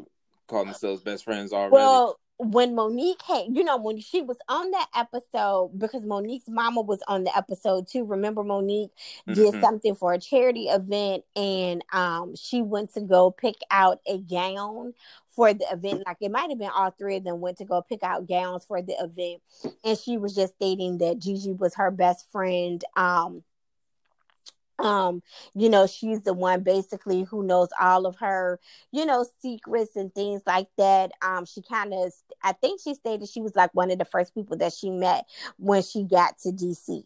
[0.46, 1.72] called themselves best friends already.
[1.72, 6.82] Well, when Monique had, you know, when she was on that episode, because Monique's mama
[6.82, 8.04] was on the episode too.
[8.04, 8.90] Remember, Monique
[9.30, 9.60] did Mhm.
[9.60, 14.94] something for a charity event, and um, she went to go pick out a gown
[15.28, 16.02] for the event.
[16.06, 18.64] Like it might have been all three of them went to go pick out gowns
[18.64, 19.42] for the event,
[19.84, 22.84] and she was just stating that Gigi was her best friend.
[22.96, 23.42] Um,
[24.78, 25.22] um
[25.54, 28.60] you know she's the one basically who knows all of her
[28.92, 32.12] you know secrets and things like that um she kind of
[32.42, 35.24] i think she stated she was like one of the first people that she met
[35.58, 37.04] when she got to dc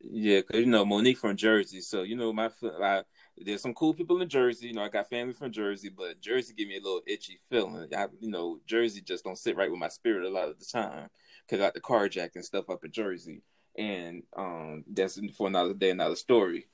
[0.00, 2.50] Yeah, because you know Monique from Jersey, so you know my
[2.82, 3.02] I,
[3.38, 4.68] there's some cool people in Jersey.
[4.68, 7.88] You know, I got family from Jersey, but Jersey give me a little itchy feeling.
[7.96, 10.66] I, you know, Jersey just don't sit right with my spirit a lot of the
[10.66, 11.08] time
[11.46, 13.42] because I got the carjacking stuff up in Jersey,
[13.76, 16.66] and um, that's for another day, another story.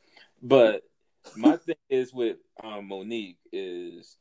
[0.42, 0.82] But
[1.36, 4.16] my thing is with um, Monique is,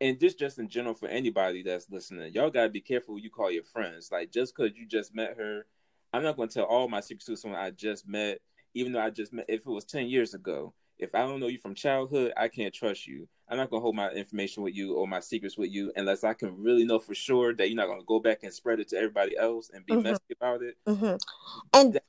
[0.00, 3.30] and just just in general for anybody that's listening, y'all gotta be careful who you
[3.30, 4.10] call your friends.
[4.10, 5.66] Like just because you just met her
[6.12, 8.40] I'm not going to tell all my secrets to someone I just met,
[8.74, 9.46] even though I just met.
[9.48, 12.74] If it was ten years ago, if I don't know you from childhood, I can't
[12.74, 13.28] trust you.
[13.48, 16.22] I'm not going to hold my information with you or my secrets with you unless
[16.24, 18.80] I can really know for sure that you're not going to go back and spread
[18.80, 20.02] it to everybody else and be Mhm.
[20.04, 20.76] messy about it.
[20.86, 21.16] mm-hmm.
[21.74, 22.00] and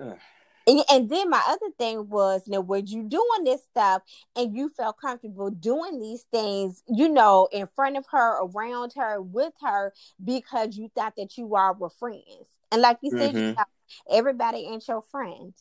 [0.00, 0.18] Ugh.
[0.66, 4.02] And, and then my other thing was, you know, when you doing this stuff
[4.36, 9.20] and you felt comfortable doing these things, you know, in front of her, around her,
[9.22, 12.58] with her, because you thought that you all were friends.
[12.70, 13.56] And like you said, you Mhm.
[13.56, 13.64] know,
[14.10, 15.54] everybody ain't your friend.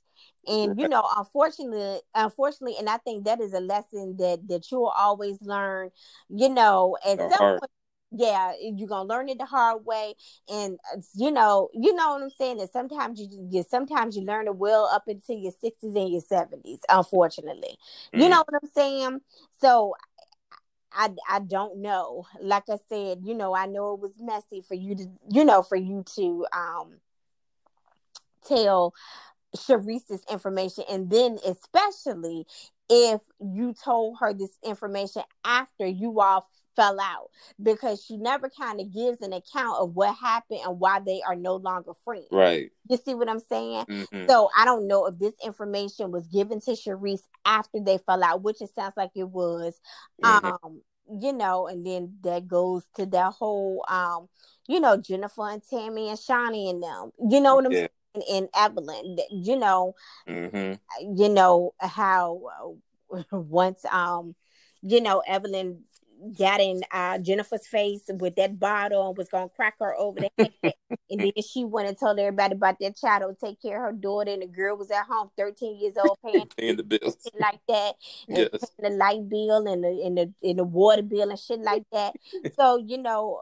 [0.46, 4.88] And you know, unfortunately, unfortunately, and I think that is a lesson that that you'll
[4.88, 5.92] always learn.
[6.30, 7.72] You know, at some hard- point,
[8.12, 10.13] yeah, you're gonna learn it the hard way
[10.50, 14.24] and uh, you know you know what i'm saying that sometimes you, you sometimes you
[14.24, 17.78] learn it well up into your 60s and your 70s unfortunately
[18.13, 18.30] you Mhm.
[18.30, 19.20] know what i'm saying
[19.60, 19.93] so
[20.91, 22.26] I, I don't know.
[22.41, 25.62] Like I said, you know, I know it was messy for you to, you know,
[25.62, 27.00] for you to um
[28.46, 28.93] tell
[29.56, 32.46] Charrisse this information, and then especially
[32.89, 37.30] if you told her this information after you all fell out,
[37.62, 41.36] because she never kind of gives an account of what happened and why they are
[41.36, 42.28] no longer friends.
[42.32, 42.72] Right.
[42.88, 43.86] You see what I'm saying?
[43.88, 44.30] Mhm.
[44.30, 48.44] So I don't know if this information was given to Charrisse after they fell out,
[48.44, 49.78] which it sounds like it was.
[50.24, 50.58] Mhm.
[50.63, 50.82] Um,
[51.20, 54.30] you know, and then that goes to that whole um,
[54.68, 57.12] you know, Jennifer and Tami and Shaunie and them.
[57.30, 57.88] You know what I'm Yeah.
[58.16, 58.26] saying?
[58.30, 59.96] And Evelyn, you know,
[60.28, 60.80] Mhm.
[61.16, 62.78] you know how
[63.12, 64.36] uh, once um,
[64.82, 65.84] you know, Evelyn
[66.38, 70.32] got in uh Jennifer's face with that bottle and was gonna crack her over the
[70.38, 70.53] head.
[71.10, 73.99] and then she went and told everybody about that child to take care of her
[73.99, 77.17] daughter and the girl was at home 13 years old paying Paying the bills.
[77.39, 77.93] like that
[78.27, 78.71] and Yes.
[78.80, 81.84] paying the light bill and the and the and the water bill and shit like
[81.91, 82.15] that.
[82.56, 83.41] so you know,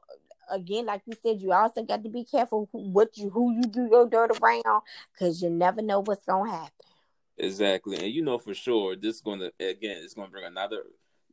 [0.51, 3.63] again, like you said, you also got to be careful who, what you who you
[3.63, 4.81] do your dirt around
[5.13, 6.69] because you never know what's gonna happen.
[7.37, 10.45] Exactly, and you know for sure this is going to again it's going to bring
[10.45, 10.83] another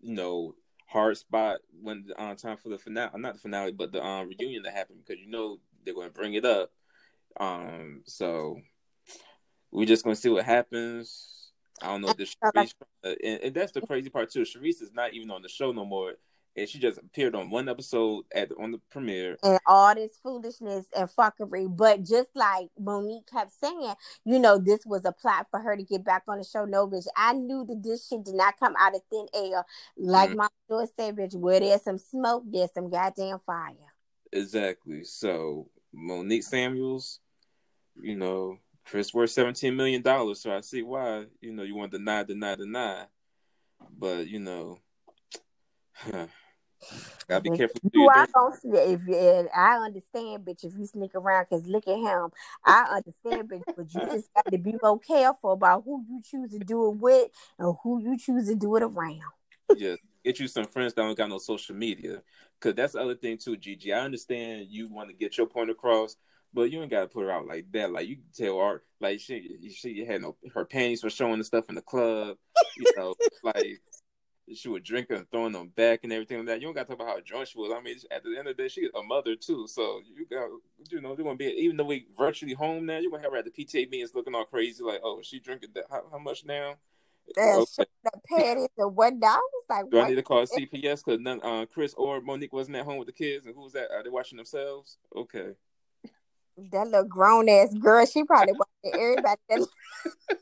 [0.01, 0.55] you know
[0.93, 4.29] hard spot when the um, time for the finale, not the finale, but the um
[4.29, 6.71] reunion that happened because you know they're going to bring it up.
[7.41, 8.61] Um, so
[9.71, 11.51] we're just going to see what happens.
[11.81, 12.75] I don't know if this Charrisse,
[13.05, 14.43] uh, and, and that's the crazy part too.
[14.43, 16.15] Charrisse is not even on the show no more,
[16.57, 19.39] and she just appeared on one episode at the, on the premiere.
[19.43, 21.75] and all this foolishness and fuckery.
[21.75, 25.83] But just like Monique kept saying, you know, this was a plot for her to
[25.83, 26.65] get back on the show.
[26.65, 29.65] No, bitch, I knew that this shit did not come out of thin air.
[29.97, 30.37] Like Mm.
[30.37, 33.75] my George said, bitch, where there's some smoke, there's some goddamn fire.
[34.31, 35.05] Exactly.
[35.05, 37.21] So Monique Samuels,
[38.01, 40.41] you know, Chris worth seventeen million dollars.
[40.41, 43.05] So I see why you know you want to deny, deny, deny.
[43.97, 44.79] But you know,
[47.29, 47.81] gotta be careful.
[47.83, 48.33] You you are do.
[48.35, 51.97] gonna see if you, and I understand, bitch, if you sneak around, cause look at
[51.97, 52.31] him.
[52.65, 56.51] I understand, bitch, but you just got to be more careful about who you choose
[56.53, 59.21] to do it with and who you choose to do it around.
[59.77, 62.23] yeah, get you some friends that don't got no social media.
[62.61, 63.93] Cause that's the other thing too, Gigi.
[63.93, 66.17] I understand you want to get your point across,
[66.55, 67.91] but you ain't gotta put her out like that.
[67.91, 71.45] Like you can tell art like she she had no her panties were showing the
[71.45, 72.37] stuff in the club,
[72.79, 73.81] you know, like
[74.55, 76.61] she was drinking and throwing them back and everything like that.
[76.61, 77.73] You don't gotta talk about how drunk she was.
[77.75, 79.67] I mean, at the end of the day, she's a mother too.
[79.67, 80.49] So you got
[80.91, 83.39] you know, you're gonna be even though we virtually home now, you're gonna have her
[83.39, 86.45] at the PTA meetings looking all crazy, like, oh, she drinking that how, how much
[86.45, 86.75] now?
[87.31, 87.65] Okay.
[87.65, 89.37] showing the panties and whatnot.
[89.37, 92.53] I was like, Do I need to call CPS because none uh, Chris or Monique
[92.53, 93.47] wasn't at home with the kids?
[93.47, 93.91] And who was that?
[93.91, 94.99] Are they watching themselves?
[95.15, 95.53] Okay.
[96.71, 99.41] That little grown ass girl, she probably everybody.
[99.49, 99.67] That,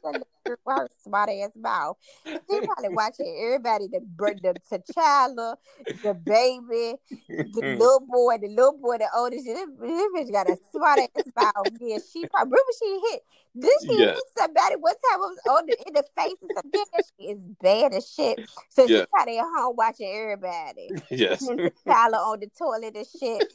[0.03, 1.97] that little girl with her smart ass mouth.
[2.25, 3.89] She probably watching everybody.
[3.89, 5.57] The the T'Challa,
[6.03, 6.97] the baby,
[7.29, 9.45] the little boy, the little boy, the oldest.
[9.45, 11.67] This, this bitch got a smart ass mouth.
[11.81, 13.23] Yeah, she probably remember she hit.
[13.59, 14.15] Did she Yeah.
[14.15, 15.15] hit somebody one time?
[15.15, 16.85] It was on the, in the face or something.
[17.19, 18.49] Shit is bad as shit.
[18.69, 19.01] So Yeah.
[19.01, 20.91] she probably at home watching everybody.
[21.11, 21.47] yes.
[21.47, 23.53] T'Challa on the toilet and shit.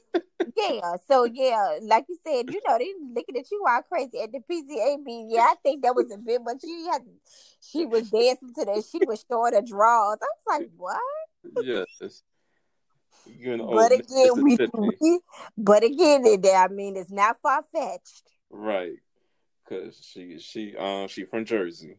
[0.56, 4.32] Yeah, so yeah, like you said, you know, they looking at you all crazy at
[4.32, 4.42] the
[5.04, 5.30] Meeting.
[5.32, 7.02] Yeah, I think that was a bit, but she had,
[7.62, 8.84] she was dancing to that.
[8.92, 10.18] She was showing her draws.
[10.22, 11.00] I was like, what?
[11.64, 12.24] yes.
[13.26, 14.58] You know, but again, we,
[15.02, 15.20] we,
[15.58, 18.24] but again, I mean, it's not far fetched.
[18.52, 18.98] right?
[19.64, 21.98] Because she she um she from Jersey.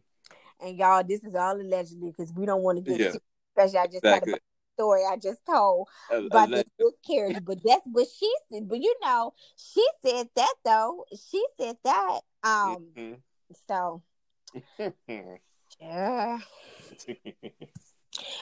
[0.61, 3.11] And y'all, this is all allegedly because we don't want to get Yeah.
[3.11, 3.19] too-
[3.57, 3.79] especially.
[3.79, 4.33] I just Exactly.
[4.77, 5.87] Story I just told.
[6.11, 8.67] About alleged- the miscarriage, but that's what she said.
[8.69, 11.05] But you know, she said that though.
[11.11, 12.19] She said that.
[12.43, 12.87] Um.
[12.95, 13.17] Mhm.
[13.67, 14.01] So
[15.79, 16.39] yeah.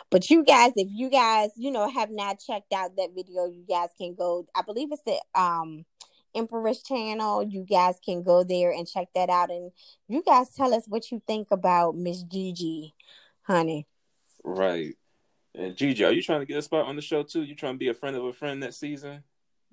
[0.10, 3.66] But you guys, if you guys, you know, have not checked out that video, you
[3.68, 4.46] guys can go.
[4.56, 5.86] I believe it's the um
[6.34, 7.44] Empress channel.
[7.44, 9.72] You guys can go there and check that out, and
[10.08, 12.94] you guys tell us what you think about Miss Gigi,
[13.44, 13.88] honey.
[14.44, 14.96] right.
[15.58, 17.44] And Gigi, are you trying to get a spot on the show too?
[17.44, 19.24] You trying to be a friend of a friend next season?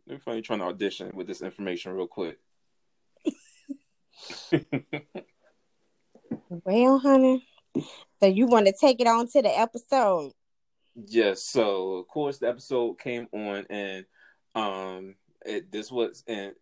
[0.07, 2.39] Let me find you trying to audition with this information real quick.
[6.65, 7.47] Well, honey.
[8.21, 10.33] So you want to take it on to the episode?
[10.95, 11.43] Yes.
[11.45, 14.05] So of course the episode came on, and
[14.55, 15.15] um,
[15.47, 16.53] it, this was and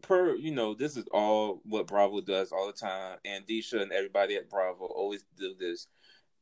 [0.00, 3.92] per you know this is all what Bravo does all the time, and Disha and
[3.92, 5.86] everybody at Bravo always do this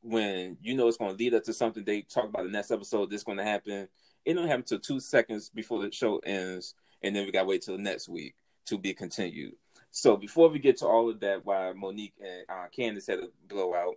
[0.03, 1.83] when you know it's going to lead up to something.
[1.83, 3.09] They talk about the next episode.
[3.09, 3.87] This going to happen.
[4.25, 7.47] It don't happen until two seconds before the show ends, and then we got to
[7.47, 8.35] wait till next week
[8.65, 9.55] to be continued.
[9.91, 13.27] So before we get to all of that, why Monique and uh, Candiace had a
[13.47, 13.95] blowout,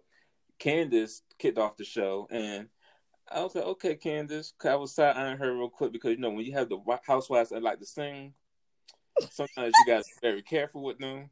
[0.59, 2.69] Candiace kicked off the show, and
[3.31, 4.53] I was like, okay, Candiace.
[4.65, 7.01] I was side eyeing her real quick because you know when you have the wi-
[7.07, 8.35] housewives that like to sing,
[9.31, 11.31] sometimes you got to be very careful with them.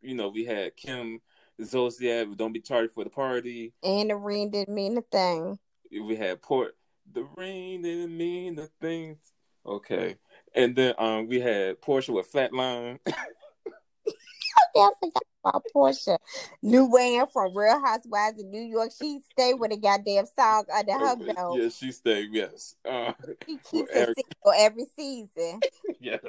[0.00, 1.20] You know, we had Kim
[1.60, 5.58] Zolciak, "Don't be tardy for the party." And the ring didn't mean a thing.
[5.90, 6.76] We had Port.
[7.12, 9.18] The rain didn't mean the thing.
[9.66, 10.16] Okay,
[10.54, 12.98] and then um we had Porsha with Flatline.
[14.74, 16.18] Yeah, I forgot about Porsha.
[16.62, 18.90] New Wayne from Real Housewives of New York.
[19.00, 21.58] She stayed with a goddamn song under her belt.
[21.60, 22.30] yeah, she stayed.
[22.32, 22.74] Yes.
[22.88, 23.12] Uh,
[23.46, 25.60] She keeps it single every season.
[26.00, 26.20] yes.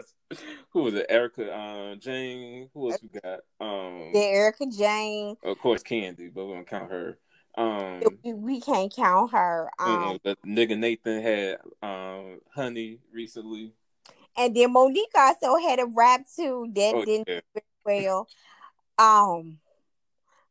[0.71, 1.05] Who was it?
[1.09, 2.69] Erica uh, Jane.
[2.73, 3.39] Who else we got?
[3.59, 5.37] Um, Then Erika Jayne.
[5.43, 7.17] of course Candy, but we don't count her.
[7.57, 9.69] Um, We, we can't count her.
[9.79, 13.71] Um, mm-mm, the nigga Nathan had um Honey recently.
[14.37, 17.39] and then Monique also had a rap too that Oh, didn't yeah.
[17.85, 18.27] Well.
[18.97, 19.59] Um,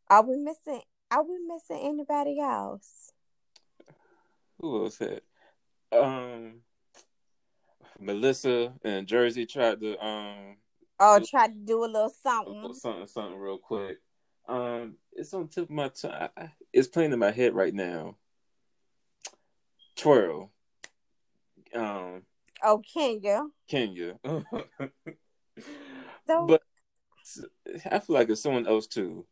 [0.08, 0.80] are we missing?
[1.10, 3.12] Are we missing anybody else?
[4.60, 5.24] Who else it?
[5.92, 6.60] Um,
[8.00, 10.56] Melissa and Jersey tried to um
[11.00, 12.72] Oh, try to do a little something.
[12.74, 13.98] something something real quick.
[14.48, 16.28] Um, it's on tip of my tongue.
[16.72, 18.16] It's playing in my head right now.
[19.96, 20.52] Twirl.
[21.74, 22.22] Um,
[22.62, 23.42] Oh, Kenya.
[23.68, 24.18] Kenya.
[26.26, 26.62] So but
[27.90, 29.27] I feel like it's someone else too.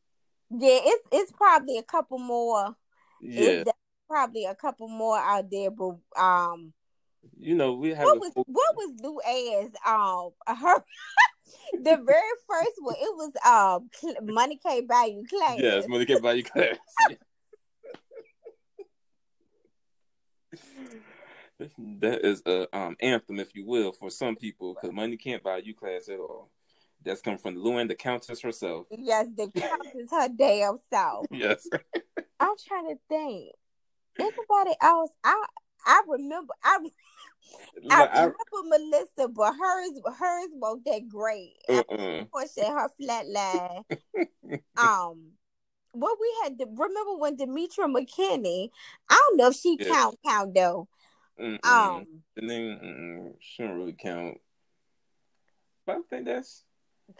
[0.50, 2.74] yeah, it's it's probably a couple more.
[3.20, 3.64] Yeah,
[4.08, 6.72] probably a couple more out there, but um,
[7.38, 10.84] You know, we have what was full- what was Lou A's um her
[11.74, 12.96] the very first one?
[12.98, 15.58] It was um Cl- Money Can't Buy You Class.
[15.60, 16.76] yes, money can't buy you class.
[22.00, 25.58] that is a um anthem, if you will, for some people, because money can't buy
[25.58, 26.50] you class at all.
[27.04, 28.86] That's coming from Luann, the Countess herself.
[28.90, 31.26] Yes, the Countess her damn self.
[31.30, 31.68] Yes.
[32.40, 33.52] I'm trying to think.
[34.18, 35.10] Anybody else?
[35.24, 35.44] I
[35.86, 36.78] I remember I
[37.90, 41.54] I Like, I- remember Melissa, but hers hers wasn't that great.
[41.68, 42.24] uh-uh.
[42.32, 43.82] Pushing her flat line.
[44.76, 45.32] um,
[45.92, 48.70] what we had to remember when Demetria McKinney.
[49.08, 49.88] I don't know if she Yeah.
[49.88, 50.88] count count though.
[51.40, 51.64] Mm-mm.
[51.66, 54.38] Um, and then she don't really count.
[55.86, 56.62] But I think that's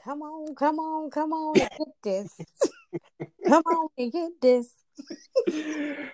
[0.05, 2.37] come on, come on, come on, and get this.
[3.49, 4.73] come on and get this.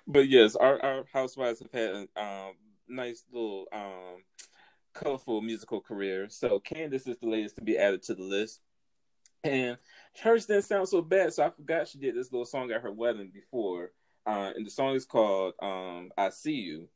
[0.06, 2.52] but yes, our, our housewives have had a um,
[2.88, 4.22] nice little um,
[4.94, 6.28] colorful musical career.
[6.28, 8.60] So Candiace is the latest to be added to the list.
[9.44, 9.78] And
[10.20, 12.92] hers didn't sound so bad, so I forgot she did this little song at her
[12.92, 13.92] wedding before.
[14.26, 16.88] Uh, and the song is called um, I See You.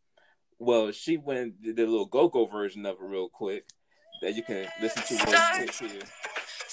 [0.58, 3.64] Well, she went a little go-go version of it real quick
[4.20, 6.02] that you can listen to real quick here.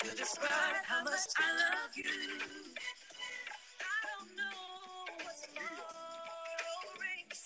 [0.04, 2.06] To describe how much I love you.
[2.08, 7.40] I don't know what tomorrow brings,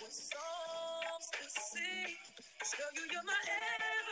[0.00, 2.16] what songs to sing.
[2.64, 4.05] Show you you're my everything.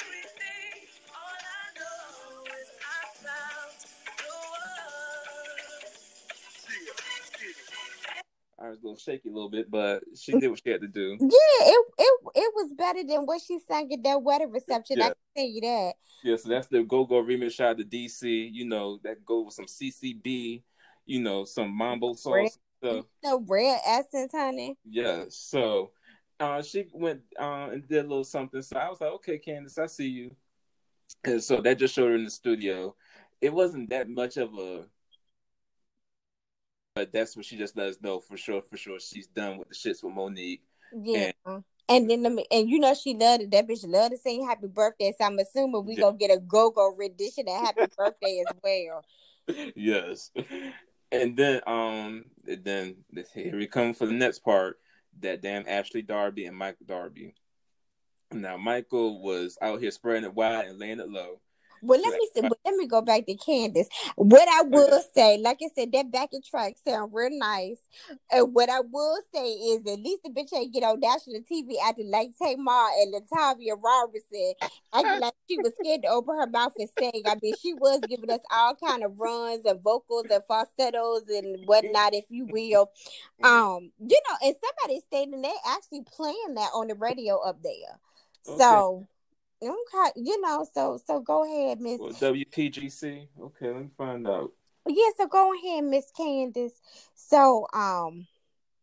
[8.65, 10.89] I was a little shaky a little bit, but she did what she had to
[10.89, 11.17] do.
[11.21, 15.03] Yeah, it it it was better than what she sang at that wedding reception.
[15.03, 15.95] I can tell you that.
[16.23, 18.51] Yeah, so that's the Go Go remix shot to DC.
[18.53, 20.63] You know, that go with some CCB,
[21.05, 23.05] you know, some mambo sauce stuff.
[23.23, 24.79] No Rare Essence, honey.
[24.89, 25.91] Yeah, so
[26.41, 28.63] uh, she went uh, and did a little something.
[28.63, 30.35] So I was like, okay, Candiace, I see you.
[31.23, 32.95] And so that just showed her in the studio.
[33.41, 34.85] It wasn't that much of a,
[36.95, 38.63] but that's what she just let us know for sure.
[38.63, 40.63] For sure, she's done with the shits with Monique.
[40.93, 41.33] Yeah.
[41.87, 43.51] And then, let me, and you know, she loved it.
[43.51, 45.13] That bitch loved to sing happy birthday.
[45.19, 46.03] So I'm assuming we Yeah.
[46.03, 49.05] gonna get a go go rendition of happy birthday as well.
[49.77, 50.31] yes.
[51.13, 52.97] And then um then
[53.35, 54.79] here we come for the next part,
[55.21, 57.35] that damn Ashley Darby and Michael Darby.
[58.33, 61.41] Now Michael was out here spreading it wide and laying it low.
[61.85, 63.89] Well, let me say, let me go back to Candiace.
[64.17, 67.77] What I will say, like I said, that backing track sound real nice.
[68.33, 71.75] And what I will say is, at least the bitch ain't get on national TV
[71.85, 74.55] acting like Tamar and Latavia Robertson,
[74.95, 77.23] acting like she was scared to open her mouth and sing.
[77.27, 81.67] I mean, she was giving us all kind of runs and vocals and falsettos and
[81.67, 82.91] whatnot, if you will.
[83.43, 87.73] Um, you know, and somebody stating they actually playing that on the radio up there.
[88.49, 88.59] Okay.
[88.59, 89.07] So.
[89.63, 92.01] Okay, you know, so so go ahead, Miss.
[92.01, 93.29] Well, WPGC.
[93.41, 94.53] Okay, let me find out.
[94.87, 96.81] Yeah, so go ahead, Miss Candiace.
[97.15, 98.27] So, um,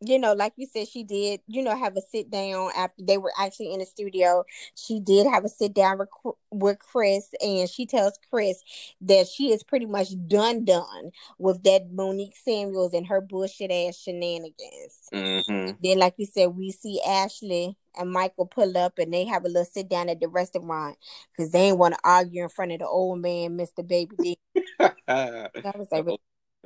[0.01, 3.17] you know, like you said, she did, you know, have a sit down after they
[3.17, 4.43] were actually in the studio.
[4.75, 6.09] She did have a sit down with,
[6.49, 8.63] with Chris, and she tells Chris
[9.01, 13.97] that she is pretty much done, done with that Monique Samuels and her bullshit ass
[13.97, 15.09] shenanigans.
[15.13, 15.71] Mm-hmm.
[15.83, 19.47] Then, like you said, we see Ashley and Michael pull up and they have a
[19.47, 20.97] little sit down at the restaurant
[21.31, 23.87] because they ain't want to argue in front of the old man, Mr.
[23.87, 24.39] Baby D.
[25.07, 26.05] I was like,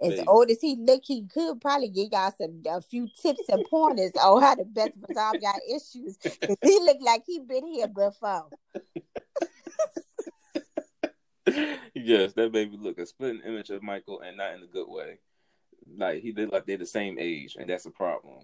[0.01, 0.23] as Baby.
[0.27, 4.11] old as he look, he could probably give y'all some a few tips and pointers
[4.21, 6.17] on how to best resolve y'all issues.
[6.17, 8.51] 'Cause he looked like he been here before.
[11.93, 15.19] yes, that baby look a splitting image of Michael and not in a good way.
[15.97, 18.39] Like he look like they're the same age, and that's a problem.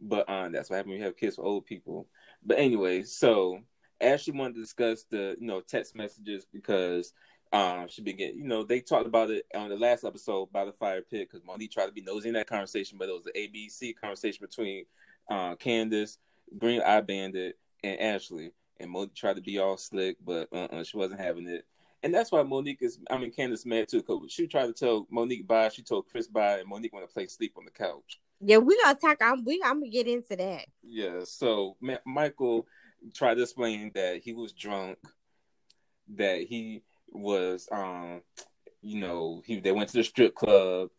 [0.00, 2.08] But um, that's what happens when you have kids with old people.
[2.44, 3.60] But anyway, so
[4.00, 7.12] Ashley wanted to discuss the you know text messages because
[7.52, 10.72] um she began you know they talked about it on the last episode by the
[10.72, 13.32] fire pit because Monique tried to be nosy in that conversation, but it was the
[13.32, 14.84] ABC conversation between
[15.28, 16.18] uh Candiace,
[16.58, 18.52] Green Eye Bandit, and Ashley.
[18.78, 21.66] And Monique tried to be all slick, but uh-uh, she wasn't having it.
[22.02, 24.02] And that's why Monique is, I mean, Candiace mad too.
[24.02, 25.68] Cause she tried to tell Monique bye.
[25.68, 28.20] She told Chris bye, and Monique want to play sleep on the couch.
[28.40, 29.18] Yeah, we gonna talk.
[29.20, 30.66] I'm we I'm gonna get into that.
[30.82, 31.20] Yeah.
[31.24, 32.66] So Ma- Michael
[33.12, 34.98] tried to explain that he was drunk,
[36.16, 36.82] that he
[37.12, 38.22] was, um,
[38.82, 40.90] you know, he they went to the strip club.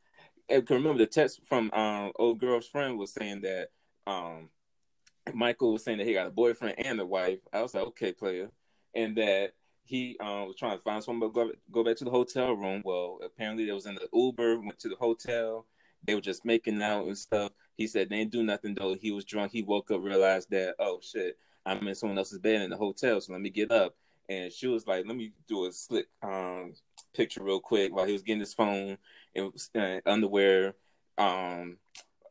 [0.50, 3.70] And can remember the text from um old girl's friend was saying that
[4.08, 4.50] um
[5.34, 7.40] Michael was saying that he got a boyfriend and a wife.
[7.54, 8.50] I was like, okay, player,
[8.96, 9.54] and that
[9.84, 12.82] he um, was trying to find someone to go, go back to the hotel room.
[12.84, 15.66] Well, apparently they was in the Uber, went to the hotel.
[16.04, 17.52] They were just making out and stuff.
[17.76, 18.96] He said they didn't do nothing though.
[18.96, 19.52] He was drunk.
[19.52, 23.22] He woke up, realized that oh shit, I'm in someone else's bed in the hotel,
[23.22, 23.96] so let me get up.
[24.30, 26.74] And she was like, let me do a slick um
[27.14, 28.98] picture real quick while he was getting his phone
[29.36, 30.76] and uh, underwear,
[31.18, 31.78] um,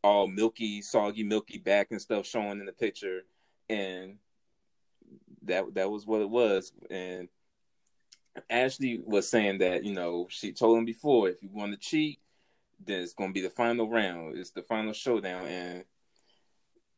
[0.02, 3.22] all milky, soggy, milky back and stuff showing in the picture,
[3.68, 4.16] and
[5.42, 6.72] that that was what it was.
[6.90, 7.28] And
[8.48, 12.20] Ashley was saying that you know she told him before if you want to cheat,
[12.84, 14.38] then it's going to be the final round.
[14.38, 15.84] It's the final showdown, and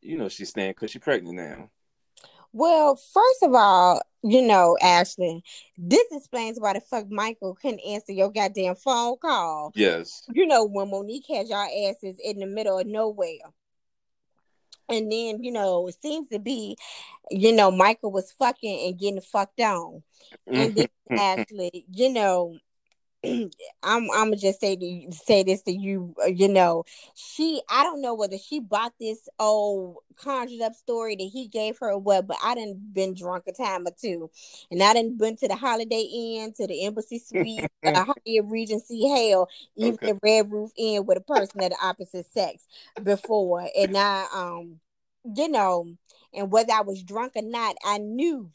[0.01, 1.69] you know she's staying because she's pregnant now.
[2.51, 5.43] Well, first of all, you know, Ashley,
[5.77, 9.71] this explains why the fuck Michael couldn't answer your goddamn phone call.
[9.75, 10.23] Yes.
[10.33, 13.51] You know, when Monique had y'all asses in the middle of nowhere.
[14.89, 16.77] And then, you know, it seems to be,
[17.29, 20.03] you know, Michael was fucking and getting fucked on.
[20.47, 22.57] And then actually, you know,
[23.25, 23.51] I'm
[23.83, 26.83] I'm gonna just say to say this to you, uh, you know,
[27.15, 31.77] she I don't know whether she bought this old conjured up story that he gave
[31.79, 34.29] her or what, but I didn't been drunk a time or two,
[34.71, 39.07] and I didn't been to the Holiday Inn, to the Embassy Suite, the Hyatt Regency,
[39.07, 40.11] hell, even Okay.
[40.11, 42.67] the Red Roof Inn with a person of the opposite sex
[43.03, 44.79] before, and I um,
[45.35, 45.87] you know,
[46.33, 48.51] and whether I was drunk or not, I knew.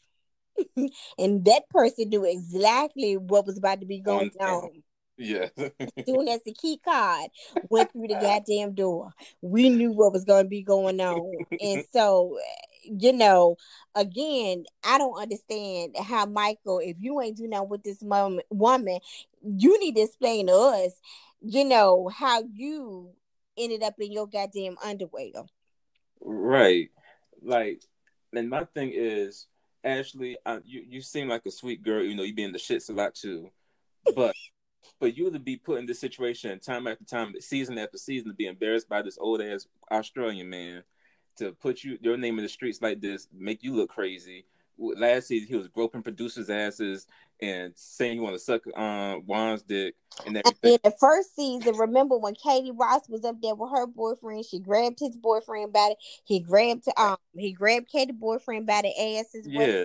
[1.17, 4.83] and that person knew exactly what was about to be going On-
[5.17, 5.49] Yeah.
[5.57, 5.71] as
[6.05, 7.29] soon as the key card
[7.69, 11.45] went through the goddamn door, we knew what was going to be going on.
[11.61, 13.57] And so, eh, you know,
[13.95, 18.99] again, I don't understand how Michael, if you ain't doing nothing with this moment, woman,
[19.43, 20.93] you need to explain to us,
[21.41, 23.11] you know, how you
[23.57, 25.31] ended up in your goddamn underwear.
[26.21, 26.89] Right.
[27.41, 27.81] Like,
[28.33, 29.47] and my thing is,
[29.83, 32.03] Ashley, uh, you you seem like a sweet girl.
[32.03, 33.49] You know, you be in the shits a lot too,
[34.15, 34.35] but
[34.99, 38.33] but you to be put in this situation time after time, season after season, to
[38.33, 40.83] be embarrassed by this old ass Australian man,
[41.37, 44.45] to put you your name in the streets like this, make you look crazy.
[44.77, 47.05] Last season, he was groping producers' asses
[47.41, 50.57] and saying you want to suck um Juan's dick and everything.
[50.61, 54.45] then the first season, remember when Katie Rost was up there with her boyfriend?
[54.45, 59.17] She grabbed his boyfriend by the he grabbed um he grabbed Katie boyfriend by the
[59.17, 59.83] ass as well Yeah,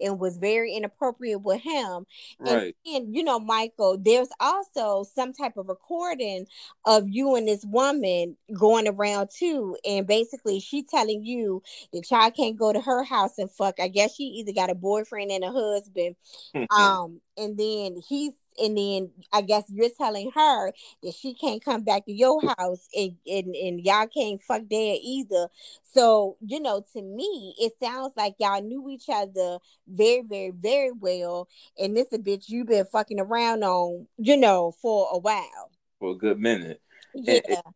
[0.00, 2.06] and was very inappropriate with him.
[2.40, 2.76] right.
[2.86, 6.46] And you know, Michael, there's also some type of recording
[6.84, 9.76] of you and this woman going around too.
[9.86, 13.80] And basically she telling you the y'all can't go to her house and fuck.
[13.80, 16.16] I guess she either got a boyfriend and a husband.
[16.70, 21.82] Um, and then he's and then I guess you're telling her that she can't come
[21.82, 25.48] back to your house and, and, and y'all can't fuck there either.
[25.92, 29.58] So, you know, to me, it sounds like y'all knew each other
[29.88, 31.48] very, very, very well.
[31.78, 35.70] And this a bitch you've been fucking around on, you know, for a while.
[35.98, 36.80] For a good minute.
[37.14, 37.40] Yeah.
[37.48, 37.74] And-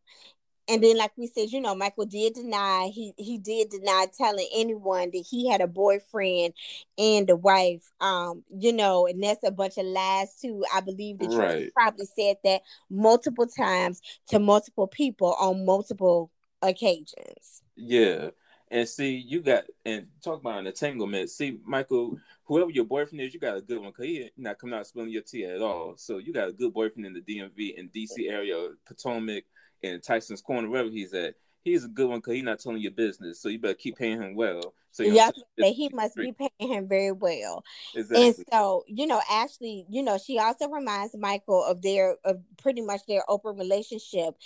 [0.69, 4.49] And then, like we said, you know, Michael did deny he he did deny telling
[4.55, 6.55] anyone that he had a boyfriend
[6.97, 7.91] and a wife.
[8.01, 10.65] Um, you know, and that's a bunch of lies too.
[10.75, 16.31] I believe that you probably said that multiple times to multiple people on multiple
[16.63, 17.63] occasions.
[17.77, 18.31] Yeah.
[18.71, 21.31] And see, you got and talk about an entanglement.
[21.31, 24.75] See, Michael, whoever your boyfriend is, you got a good one because he not coming
[24.75, 25.95] out spilling your tea at all.
[25.97, 29.45] So you got a good boyfriend in the DMV and DC area, Potomac
[29.83, 31.35] and Tyson's Corner, wherever he's at.
[31.65, 33.41] He's a good one because he's not telling your business.
[33.41, 34.75] So you better keep paying him well.
[34.91, 37.65] So Yeah, he must be paying him very well.
[37.95, 38.27] exactly.
[38.27, 42.83] And so, you know, Ashley, you know, she also reminds Michael of their of pretty
[42.83, 44.37] much their open relationship.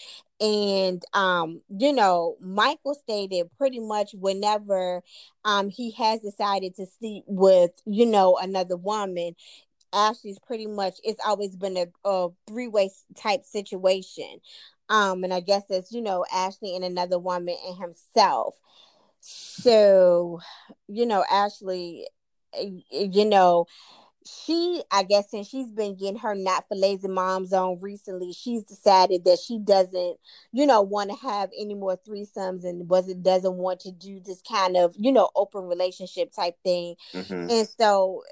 [0.41, 5.03] And um, you know, Michael stated pretty much whenever
[5.45, 9.35] um he has decided to sleep with, you know, another woman,
[9.93, 14.41] Ashley's pretty much it's always been a, a three-way type situation.
[14.89, 18.55] Um, and I guess it's, you know, Ashley and another woman and himself.
[19.20, 20.41] So,
[20.86, 22.07] you know, Ashley,
[22.91, 23.66] you know,
[24.26, 28.62] she, I guess, since she's been getting her not for lazy moms on recently, she's
[28.62, 30.18] decided that she doesn't,
[30.53, 34.43] you know, want to have any more threesomes and wasn't doesn't want to do this
[34.43, 36.97] kind of, you know, open relationship type thing.
[37.14, 37.51] Mhm.
[37.51, 38.22] And so,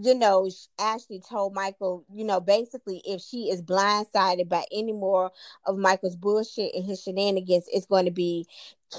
[0.00, 5.32] you know, Ashley told Michael, you know, basically, if she is blindsided by any more
[5.66, 8.46] of Michael's bullshit and his shenanigans, it's going to be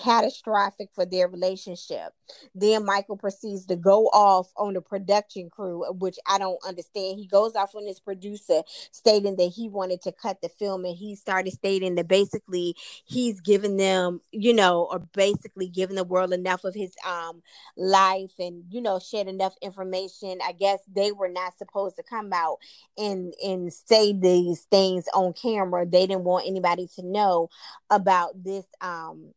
[0.02, 2.14] catastrophic for their relationship.
[2.56, 7.20] Then Michael proceeds to go off on the production crew, which I don't understand.
[7.20, 10.96] He goes off on his producer, stating that he wanted to cut the film, and
[10.96, 12.76] he started stating that basically
[13.06, 17.42] he's giving them, you know, or basically giving the world enough of his um
[17.78, 20.40] life and you know shared enough information.
[20.46, 22.58] I guess they were not supposed to come out
[22.98, 25.86] and and say these things on camera.
[25.86, 27.50] They didn't want anybody to know
[27.90, 29.34] about this um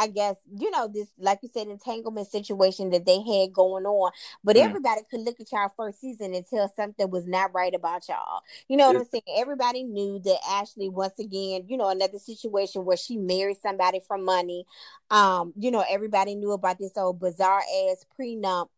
[0.00, 4.12] I guess, you know, this, like you said, entanglement situation that they had going on.
[4.44, 4.64] But Mm.
[4.66, 8.42] everybody could look at y'all first season and tell something was not right about y'all.
[8.68, 9.22] You know what I'm saying?
[9.36, 14.18] Everybody knew that Ashley, once again, you know, another situation where she married somebody for
[14.18, 14.66] money.
[15.10, 18.68] Um, you know, everybody knew about this old bizarre ass prenup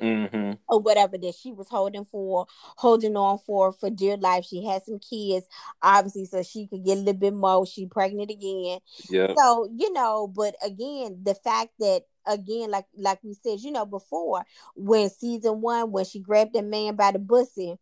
[0.00, 0.52] Mm-hmm.
[0.68, 2.46] or whatever that she was holding for,
[2.76, 4.44] holding on for for dear life.
[4.44, 5.48] She had some kids,
[5.82, 7.66] obviously, so she could get a little bit more.
[7.66, 8.78] She pregnant again.
[9.10, 9.34] Yeah.
[9.36, 13.86] So, you know, but again, the fact that again, like like we said, you know,
[13.86, 14.44] before
[14.76, 17.76] when season one, when she grabbed that man by the pussy,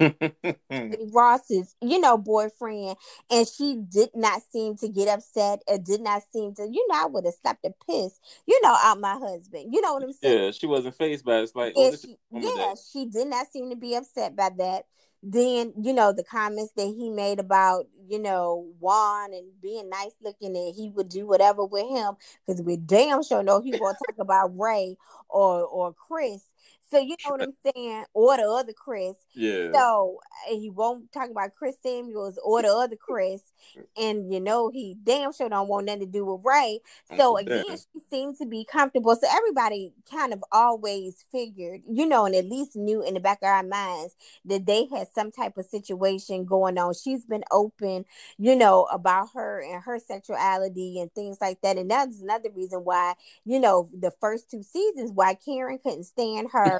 [1.12, 2.96] Rost's, you know, boyfriend,
[3.30, 7.02] and she did not seem to get upset or did not seem to, you know,
[7.02, 9.72] I would have slapped the piss, you know, out my husband.
[9.72, 10.44] You know what I'm saying?
[10.46, 11.42] yeah, she wasn't phased by it.
[11.44, 14.86] It's like, oh, And she, yeah, she did not seem to be upset by that.
[15.22, 20.12] Then, you know, the comments that he made about, you know, Juan and being nice
[20.22, 22.14] looking and he would do whatever with him
[22.46, 24.96] because we damn sure know he won't talk about Ray
[25.28, 26.42] or or Chris.
[26.90, 28.04] So you know what I'm saying?
[28.14, 29.16] Or the other Chris.
[29.34, 29.72] Yeah.
[29.72, 30.18] So
[30.48, 33.42] uh, he won't talk about Chris Samuels or the other Chris,
[33.96, 36.80] and you know he damn sure don't want nothing to do with Ray.
[37.16, 39.14] So again, she seemed to be comfortable.
[39.16, 43.38] So everybody kind of always figured, you know, and at least knew in the back
[43.42, 44.14] of our minds
[44.44, 46.94] that they had some type of situation going on.
[46.94, 48.04] She's been open,
[48.38, 51.78] you know, about her and her sexuality and things like that.
[51.78, 53.14] And that's another reason why,
[53.44, 56.79] you know, the first two seasons why Karen couldn't stand her.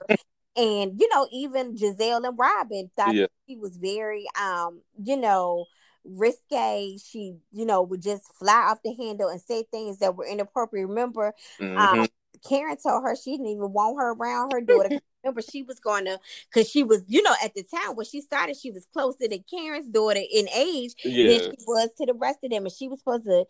[0.57, 3.27] And you know, even Gizelle and Robyn thought Yeah.
[3.49, 5.67] she was very um, you know,
[6.05, 6.97] risque.
[6.99, 10.89] She, you know, would just fly off the handle and say things that were inappropriate.
[10.89, 11.77] Remember, Mhm.
[12.03, 12.09] um,
[12.49, 14.89] Karen told her she didn't even want her around her daughter.
[15.23, 18.23] Remember, she was going to, because she was, you know, at the time when she
[18.23, 22.39] started, she was closer to Karen's daughter in age than she was to the rest
[22.43, 22.65] of them.
[22.65, 23.45] And she was supposed to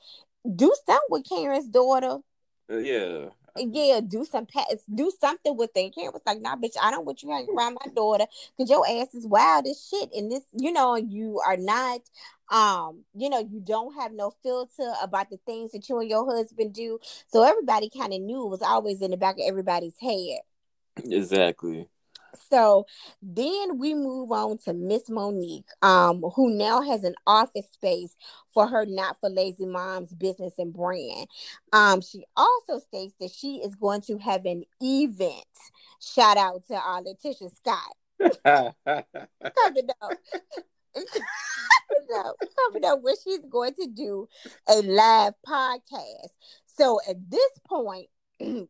[0.57, 2.19] do something with Karen's daughter.
[2.69, 3.29] Uh, yeah.
[3.57, 5.95] Yeah, do some pets, do something with it.
[5.95, 8.27] Karen was like, nah, bitch, I don't want you hanging around my daughter
[8.57, 10.11] because your ass is wild as shit.
[10.15, 12.01] And this, you know, you are not
[12.51, 16.27] um, you know, you don't have no filter about the things that you and your
[16.27, 16.99] husband do.
[17.29, 20.41] So everybody kind of knew it was always in the back of everybody's head.
[21.05, 21.89] Exactly.
[22.51, 22.87] So
[23.23, 28.17] then we move on to Miss Monique, um, who now has an office space
[28.53, 31.29] for her Not for Lazy Moms business and brand.
[31.73, 35.45] Um, she also states that she is going to have an event.
[36.01, 40.19] Shout out to uh, Letitia Scott coming up,
[42.57, 44.29] coming up where she's going to do
[44.69, 46.31] a live podcast.
[46.67, 48.09] So at this point,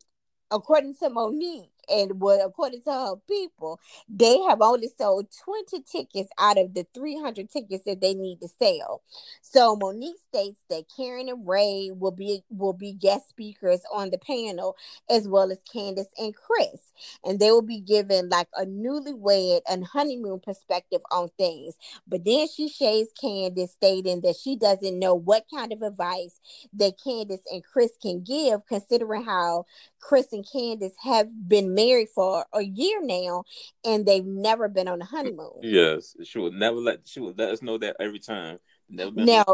[0.51, 6.31] according to Monique and what according to her people, they have only sold 20 tickets
[6.39, 9.03] out of the 300 tickets that they need to sell.
[9.43, 14.19] So Monique states that Karen and Ray will be will be guest speakers on the
[14.19, 14.77] panel,
[15.09, 16.93] as well as Candiace and Chris.
[17.25, 21.75] And they will be given like a newlywed and honeymoon perspective on things.
[22.07, 26.41] But then she shades Candiace, stating that she doesn't know what kind of advice
[26.75, 29.67] that Candiace and Chris can give, considering how
[30.01, 33.45] Chris and Candiace have been married for a year now
[33.85, 35.53] and they've never been on a honeymoon.
[35.63, 36.17] yes.
[36.25, 38.59] She would never let she would let us know that every time.
[38.89, 39.45] Never been Now,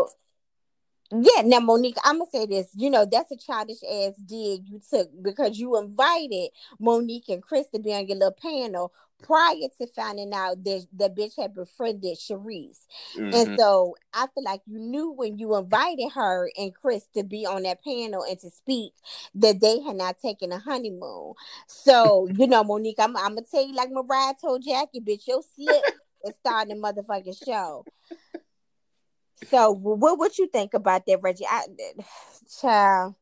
[1.10, 2.68] yeah, now Monique, I'm gonna say this.
[2.74, 7.68] You know, that's a childish ass dig you took because you invited Monique and Chris
[7.74, 8.92] to be on your little panel
[9.22, 12.86] prior to finding out that the bitch had befriended Charrisse.
[13.16, 13.34] Mhm.
[13.34, 17.46] And so I feel like you knew when you invited her and Chris to be
[17.46, 18.92] on that panel and to speak
[19.36, 21.34] that they had not taken a honeymoon.
[21.66, 25.42] So, you know, Monique, I'm, I'm gonna tell you like Mariah told Jackie, bitch, your
[25.42, 25.84] slip
[26.24, 27.84] is starting the motherfucking show.
[29.44, 31.46] So what what you think about that, Reggie?
[31.46, 31.64] I,
[32.60, 33.14] child.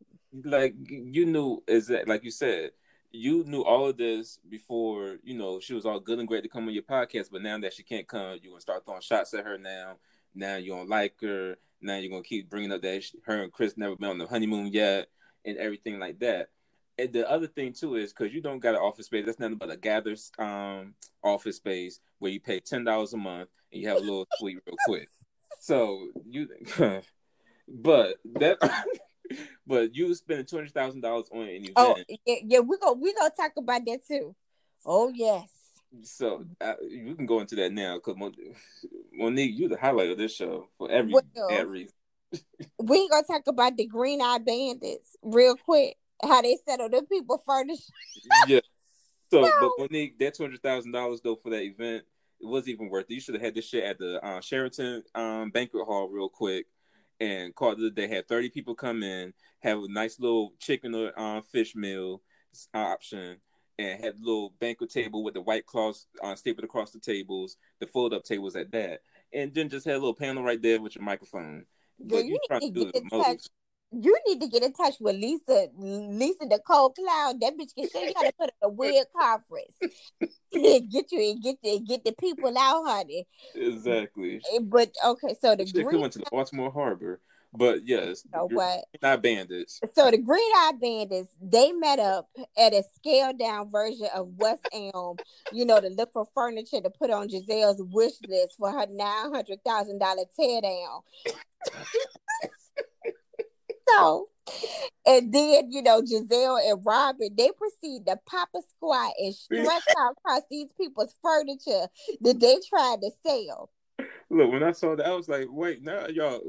[0.45, 2.71] like you knew is that like you said
[3.15, 6.49] you knew all of this before you know she was all good and great to
[6.49, 9.33] come on your podcast but now that she can't come you're gonna start throwing shots
[9.35, 9.95] at her now
[10.35, 13.53] now you don't like her now you're gonna keep bringing up that she, her and
[13.53, 15.07] chris never been on the honeymoon yet
[15.45, 16.49] and everything like that
[16.99, 19.57] and the other thing too is because you don't got an office space that's nothing
[19.57, 20.93] but a gathered um
[21.23, 24.59] office space where you pay ten dollars a month and you have a little suite
[24.67, 25.09] real quick
[25.65, 26.47] so you
[27.69, 28.59] but that
[29.67, 31.73] but you spending two hundred thousand dollars on an event.
[31.77, 31.97] Oh
[32.27, 34.35] yeah, yeah, we go we gonna talk about that too.
[34.85, 35.49] Oh yes.
[36.03, 38.17] So uh, you can go into that now because
[39.12, 41.95] Monique, you the highlight of this show for every Well- reason.
[42.79, 45.97] We ain't gonna talk about the green Eye bandits real quick.
[46.23, 47.83] How they settle them people furniture.
[48.49, 48.61] yeah.
[49.31, 52.05] So, but Monique, that two hundred thousand dollars though for that event,
[52.45, 53.15] it wasn't even worth it.
[53.15, 56.67] You should have had this shit at the uh, Sheraton um, banquet hall real quick,
[57.19, 57.97] and called it.
[57.97, 62.21] They had thirty people come in, have a nice little chicken or um, fish meal
[62.75, 63.39] option,
[63.79, 67.57] and had a little banquet table with the white cloths uh, stapled across the tables,
[67.81, 69.01] the fold up tables at that,
[69.33, 71.65] and then just had a little panel right there with your microphone.
[72.07, 73.51] Girl, But you you trying to need do get the most.
[74.03, 77.41] You need to get in touch with Lisa, Lisa Nicole Cloud.
[77.41, 79.75] That bitch can show you how to put a weird conference.
[80.53, 83.27] get you and get the get the people out, honey.
[83.55, 84.41] Exactly.
[84.53, 87.21] Eh, But okay, so the green, went to the Baltimore Harbor,
[87.57, 88.85] but yes, you know you're what?
[89.03, 89.81] not bandits.
[89.95, 92.29] So the Green Eyed Bandits, they met up
[92.59, 95.17] at a scaled down version of West Elm,
[95.53, 99.33] you know, to look for furniture to put on Gizelle's wish list for her nine
[99.33, 101.01] hundred thousand dollar tear down.
[103.89, 104.26] So
[105.07, 109.82] and then, you know, Gizelle and Robyn, they proceed to pop a squat and stretch
[109.99, 111.89] out across these people's furniture
[112.22, 113.70] that they tried to sell.
[114.30, 116.41] Look, when I saw that, I was like, wait, now y'all,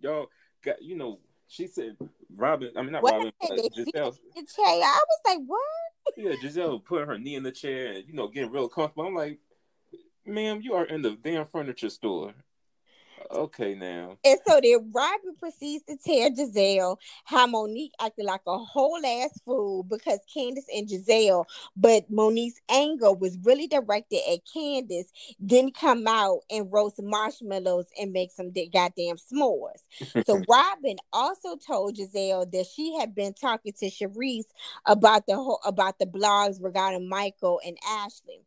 [0.00, 0.26] y'all
[0.62, 1.96] got, you know, she said
[2.36, 2.72] Robyn.
[2.76, 4.16] I mean, not What Robyn, they but said, they Gizelle.
[4.34, 4.66] The chair.
[4.66, 5.60] I was like, what?
[6.16, 9.06] Yeah, Gizelle put her knee in the chair and you know getting real comfortable.
[9.06, 9.38] I'm like,
[10.26, 12.34] ma'am, you are in the damn furniture store.
[13.30, 14.16] Okay, now.
[14.24, 19.38] And so then Robyn proceeds to tell Gizelle how Monique acted like a whole ass
[19.44, 21.44] fool because Candiace and Gizelle,
[21.76, 25.10] but Monique's anger was really directed at Candiace,
[25.44, 29.82] didn't come out and roast marshmallows and make some goddamn s'mores.
[30.24, 34.52] So Robyn also told Gizelle that she had been talking to Charrisse
[34.86, 38.40] about the whole about the blogs regarding Michael and Ashley.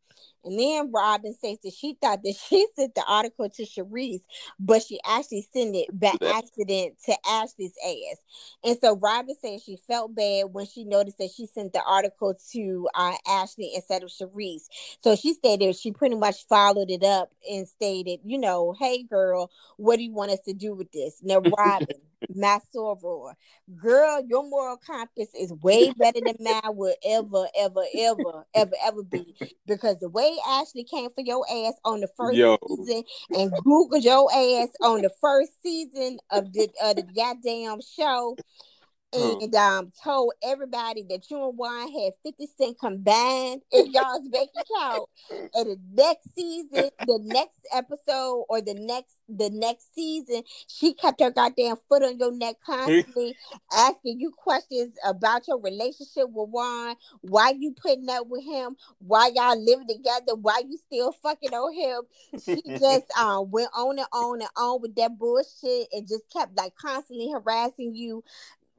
[0.44, 4.24] And then Robyn says that she thought that she sent the article to Charrisse,
[4.60, 8.18] but she actually sent it by accident to Ashley's ass.
[8.64, 12.36] And so Robyn says she felt bad when she noticed that she sent the article
[12.52, 14.68] to uh, Ashley instead of Charrisse.
[15.02, 19.52] So she stated she pretty much followed it up and stated, you know, hey girl,
[19.78, 21.22] what do you want us to do with this?
[21.24, 21.98] Now, Robyn,
[22.36, 23.34] my soror,
[23.76, 29.04] girl, your moral compass is way better than mine will ever, ever, ever, ever, ever
[29.04, 29.36] be.
[29.66, 32.58] Because the way Ashley came for your ass on the first Yo.
[32.68, 33.04] season
[33.34, 38.38] and Googled your ass on the first season of the of the goddamn show.
[39.14, 44.50] And um, told everybody that you and Juan had 50 cent combined in y'all's bank
[44.60, 45.10] account.
[45.32, 51.22] And the next season, the next episode, or the next the next season, she kept
[51.22, 53.36] her goddamn foot on your neck constantly,
[53.74, 59.32] asking you questions about your relationship with Juan, why you putting up with him, why
[59.34, 62.42] y'all living together, why you still fucking on him.
[62.44, 66.58] She just um went on and on and on with that bullshit and just kept
[66.58, 68.24] like constantly harassing you.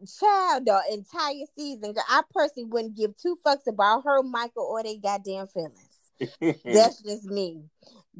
[0.06, 1.94] Child, the entire season.
[2.08, 5.88] I personally wouldn't give two fucks about her, Michael, or they goddamn feelings.
[6.64, 7.62] That's just me.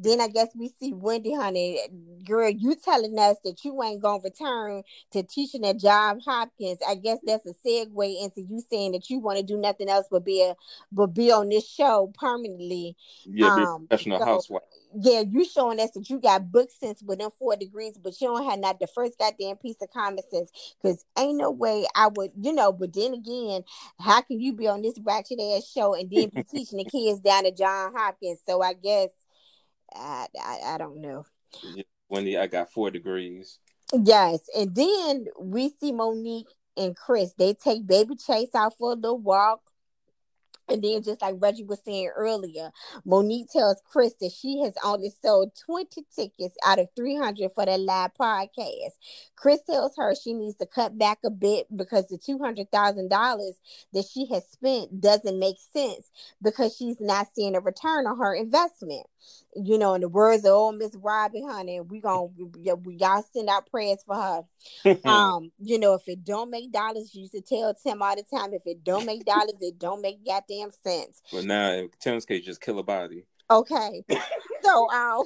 [0.01, 1.79] Then I guess we see Wendy, honey.
[2.25, 6.79] Girl, you telling us that you ain't gonna return to teaching at John Hopkins.
[6.87, 10.05] I guess that's a segue into you saying that you want to do nothing else
[10.09, 10.55] but be a
[10.91, 12.95] but be on this show permanently.
[13.25, 14.61] yeah, be a Um, professional so- housewife.
[14.99, 18.49] Yeah, you showing us that you got book sense within four degrees, but you don't
[18.49, 20.51] have not the first goddamn piece of common sense.
[20.81, 22.71] Cause ain't no way I would, you know.
[22.71, 23.63] But then again,
[23.99, 27.19] how can you be on this ratchet ass show and then be teaching the kids
[27.19, 28.39] down at John Hopkins?
[28.47, 29.09] So I guess
[29.95, 31.25] I I, I don't know.
[32.09, 33.59] Wendy, I got four degrees.
[33.93, 37.33] Yes, and then we see Monique and Chris.
[37.37, 39.61] They take Baby Chase out for a little walk.
[40.69, 42.71] And then, just like Reggie was saying earlier,
[43.05, 47.79] Monique tells Chris that she has only sold 20 tickets out of 300 for that
[47.79, 48.93] live podcast.
[49.35, 53.51] Chris tells her she needs to cut back a bit because the $200,000
[53.93, 56.11] that she has spent doesn't make sense
[56.41, 59.05] because she's not seeing a return on her investment.
[59.55, 63.49] You know, in the words of old Miss Robbie, honey, we gonna we, y'all send
[63.49, 64.43] out prayers for her
[65.05, 68.23] um, you know, if it don't make dollars, you used to tell Tim all the
[68.23, 71.21] time, if it don't make dollars, it don't make goddamn sense.
[71.31, 73.25] but now in Tim's case, just kill a body.
[73.49, 74.03] Okay.
[74.63, 75.23] so um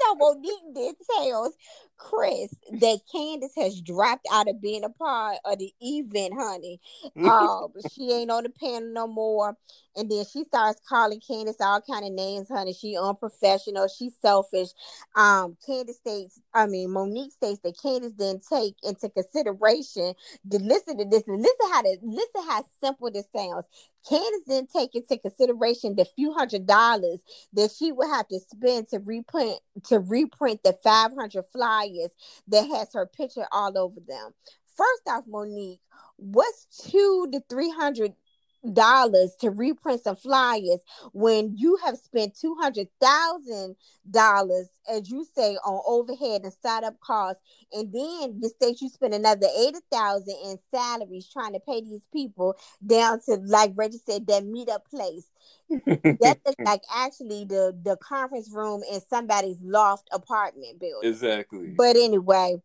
[0.00, 1.54] so Monique then tells
[2.00, 6.80] Chris that Candiace has dropped out of being a part of the event, honey.
[7.30, 9.56] Um, she ain't on the panel no more.
[9.96, 12.72] And then she starts calling Candiace all kind of names, honey.
[12.72, 13.88] She unprofessional.
[13.88, 14.68] She's selfish.
[15.14, 20.14] Um, Candiace states, I mean, Monique states that Candiace didn't take into consideration
[20.50, 21.24] to listen to this.
[21.26, 23.66] And listen how to listen how simple this sounds.
[24.08, 27.20] Candiace didn't take into consideration the few hundred dollars
[27.52, 31.89] that she would have to spend to reprint to reprint the 500 flyers
[32.48, 34.32] that has her picture all over them.
[34.76, 35.80] First off, Monique,
[36.16, 38.14] what's two to three hundred
[38.72, 40.80] dollars to reprint some flyers
[41.12, 43.76] when you have spent two hundred thousand
[44.10, 47.42] dollars, as you say, on overhead and startup costs,
[47.72, 52.06] and then you state you spend another eighty thousand in salaries trying to pay these
[52.12, 52.54] people
[52.84, 55.26] down to like Reggie said that meetup place.
[56.20, 61.08] That is like actually the the conference room in somebody's loft apartment building.
[61.08, 61.68] exactly.
[61.76, 62.56] But anyway,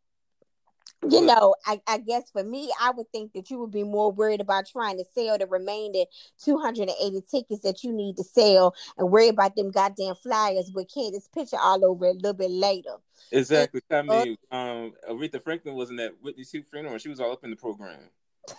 [1.10, 4.12] you know, I, I guess for me, I would think that you would be more
[4.12, 6.06] worried about trying to sell the remaining
[6.44, 11.32] 280 tickets that you need to sell and worry about them goddamn flyers with Candiace
[11.32, 12.96] picture all over it a little bit later.
[13.32, 13.82] Exactly.
[13.92, 17.44] I mean, um, Aretha Franklin wasn't at Whitney Houston funeral, and she was all up
[17.44, 18.00] in the program.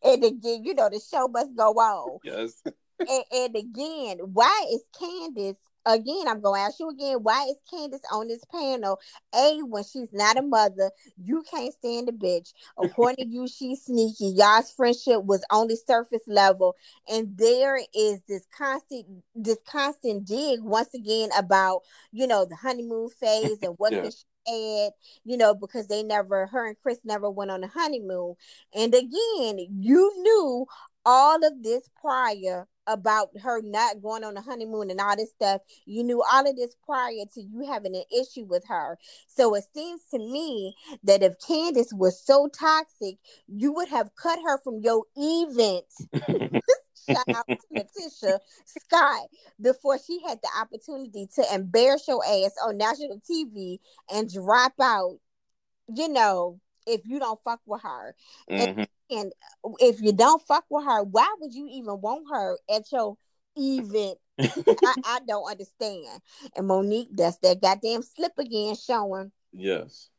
[0.00, 2.20] And again, you know, the show must go on.
[2.22, 2.62] Yes.
[3.00, 5.56] and, and again, why is Candiace?
[5.86, 7.18] Again, I'm going to ask you again.
[7.22, 9.00] Why is Candiace on this panel?
[9.34, 10.90] A, when she's not a mother,
[11.22, 12.52] you can't stand the bitch.
[12.78, 14.34] According to you, she's sneaky.
[14.36, 16.76] Y'all's friendship was only surface level,
[17.08, 23.08] and there is this constant, this constant dig once again about you know the honeymoon
[23.10, 24.10] phase and what Yeah.
[24.10, 24.92] she add,
[25.24, 28.34] you know, because they never, her and Chris never went on a honeymoon.
[28.74, 30.66] And again, you knew
[31.04, 35.60] all of this prior about her not going on a honeymoon and all this stuff.
[35.84, 38.98] You knew all of this prior to you having an issue with her.
[39.26, 40.74] So it seems to me
[41.04, 45.84] that if Candiace was so toxic, you would have cut her from your event.
[47.06, 49.28] Shout out to Letitia Scott
[49.60, 53.78] before she had the opportunity to embarrass your ass on national TV
[54.12, 55.18] and drop out,
[55.94, 58.14] you know, if you don't fuck with her.
[58.50, 58.86] Mhm.
[59.10, 59.32] And
[59.80, 63.16] if you don't fuck with her, why would you even want her at your
[63.56, 64.18] event?
[64.84, 66.20] I, I don't understand.
[66.56, 69.32] And Monique, that's that goddamn slip again showing.
[69.52, 70.10] yes.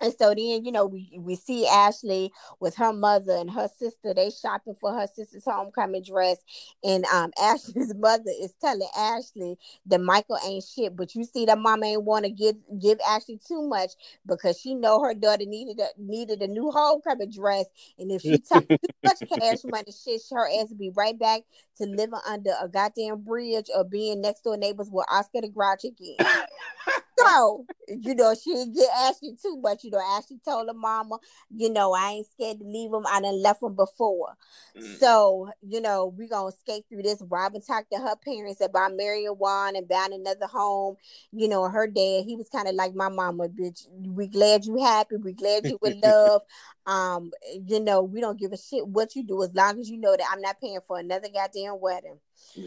[0.00, 4.14] And so then, you know, we, we see Ashley with her mother and her sister.
[4.14, 6.38] They shopping for her sister's homecoming dress.
[6.82, 10.96] And um Ashley's mother is telling Ashley that Michael ain't shit.
[10.96, 13.92] But you see that mama ain't want to give give Ashley too much
[14.26, 17.66] because she know her daughter needed a needed a new homecoming dress.
[17.98, 21.42] And if she took too much cash money, shit, her ass be right back
[21.76, 25.84] to living under a goddamn bridge or being next door neighbors with Oscar the Grouch
[25.84, 26.16] again.
[27.20, 29.84] So, you know, she didn't get Ashley too much.
[29.84, 31.18] You know, Ashley told her mama,
[31.54, 33.04] you know, I ain't scared to leave him.
[33.06, 34.36] I done left him before.
[34.76, 34.98] Mm.
[34.98, 37.22] So, you know, we gonna skate through this.
[37.28, 40.96] Robyn talked to her parents about marrying Juan and buying another home.
[41.32, 43.86] You know, her dad, he was kind of like my mama, bitch.
[43.90, 45.16] We glad you happy.
[45.16, 46.42] We glad you in love.
[46.86, 47.30] Um,
[47.66, 50.16] you know, we don't give a shit what you do as long as you know
[50.16, 52.18] that I'm not paying for another goddamn wedding.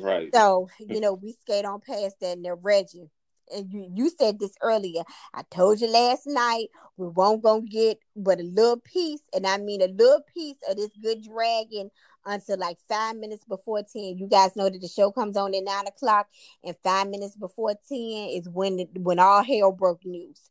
[0.02, 0.30] Right.
[0.34, 2.38] So, you know, we skate on past that.
[2.38, 3.10] And they're Reggie,
[3.54, 5.04] and you, you said this earlier.
[5.34, 6.68] I told you last night
[6.98, 10.78] we won't gonna get but a little piece, and I mean a little piece of
[10.78, 11.90] this good dragon
[12.26, 14.18] until like five minutes before 10.
[14.18, 16.28] You guys know that the show comes on at nine o'clock,
[16.64, 17.98] and five minutes before 10
[18.32, 20.50] is when the, when all hell broke loose.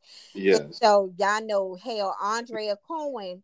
[0.65, 3.43] And so y'all know hell, Andrea Cohen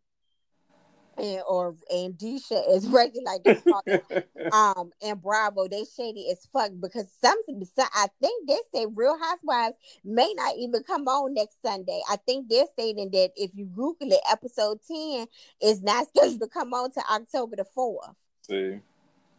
[1.19, 3.83] and or and Disha is Reggie like they call
[4.51, 9.17] um and Bravo they shady as fuck because some some- I think they say Real
[9.19, 12.01] Housewives may not even come on next Sunday.
[12.09, 15.27] I think they're stating that if you Google it, episode ten
[15.61, 18.15] is not scheduled to come on to October the fourth.
[18.47, 18.79] See.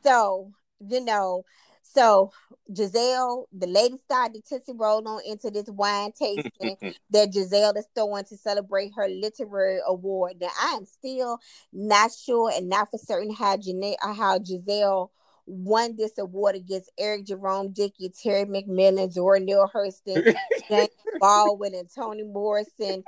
[0.05, 0.53] So
[0.89, 1.45] you know,
[1.93, 2.33] so
[2.73, 6.77] Gizelle, the lady started to Tootsie Roll on into this wine tasting
[7.11, 10.35] that Gizelle is throwing to celebrate her literary award.
[10.41, 11.39] Now, I am still
[11.73, 15.11] not sure and not for certain how Janae, uh, how Gizelle
[15.47, 20.37] won this award against Eric Jerome Dickey, Terry McMillan, Zora Neale Hurston,
[20.69, 20.89] James
[21.21, 23.03] Baldwin, and Toni Morrison,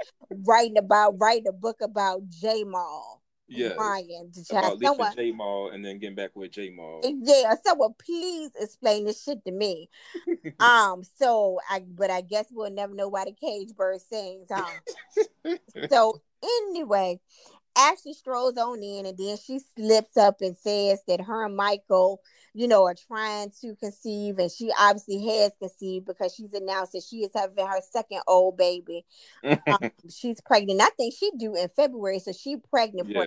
[0.45, 3.22] writing about writing a book about Jamal.
[3.55, 3.77] Yes.
[3.79, 7.01] Ryan, to try About someone, Jamal and then getting back with Jamal.
[7.05, 9.91] yeah, someone please explain this shit to me.
[10.61, 14.51] um, so I but I guess we'll never know why the cage bird sings.
[14.51, 15.57] Um,
[15.91, 17.21] so anyway,
[17.77, 22.21] Ashley strolls on in, and then she slips up and says that her and Michael,
[22.55, 27.05] you know, are trying to conceive, and she obviously has conceived because she's announced that
[27.09, 29.05] she is having her second old baby.
[29.67, 30.81] Um, she's pregnant.
[30.81, 33.09] I think she due in February, so she pregnant.
[33.11, 33.25] Yeah.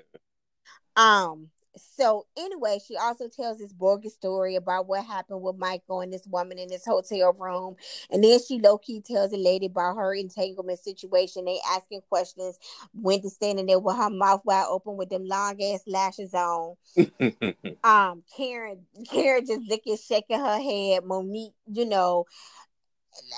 [0.96, 1.50] Um.
[1.78, 6.28] So anyway, she also tells this bogus story about what happened with Michael and this
[6.28, 7.76] woman in this hotel room,
[8.10, 11.46] and then she low key tells a lady about her entanglement situation.
[11.46, 12.60] They asking questions.
[12.94, 16.76] Wendy standing there with her mouth wide open with them long ass lashes on.
[17.84, 18.80] Um, Karen,
[19.12, 21.04] Karen just looking, shaking her head.
[21.06, 22.26] Monique, you know,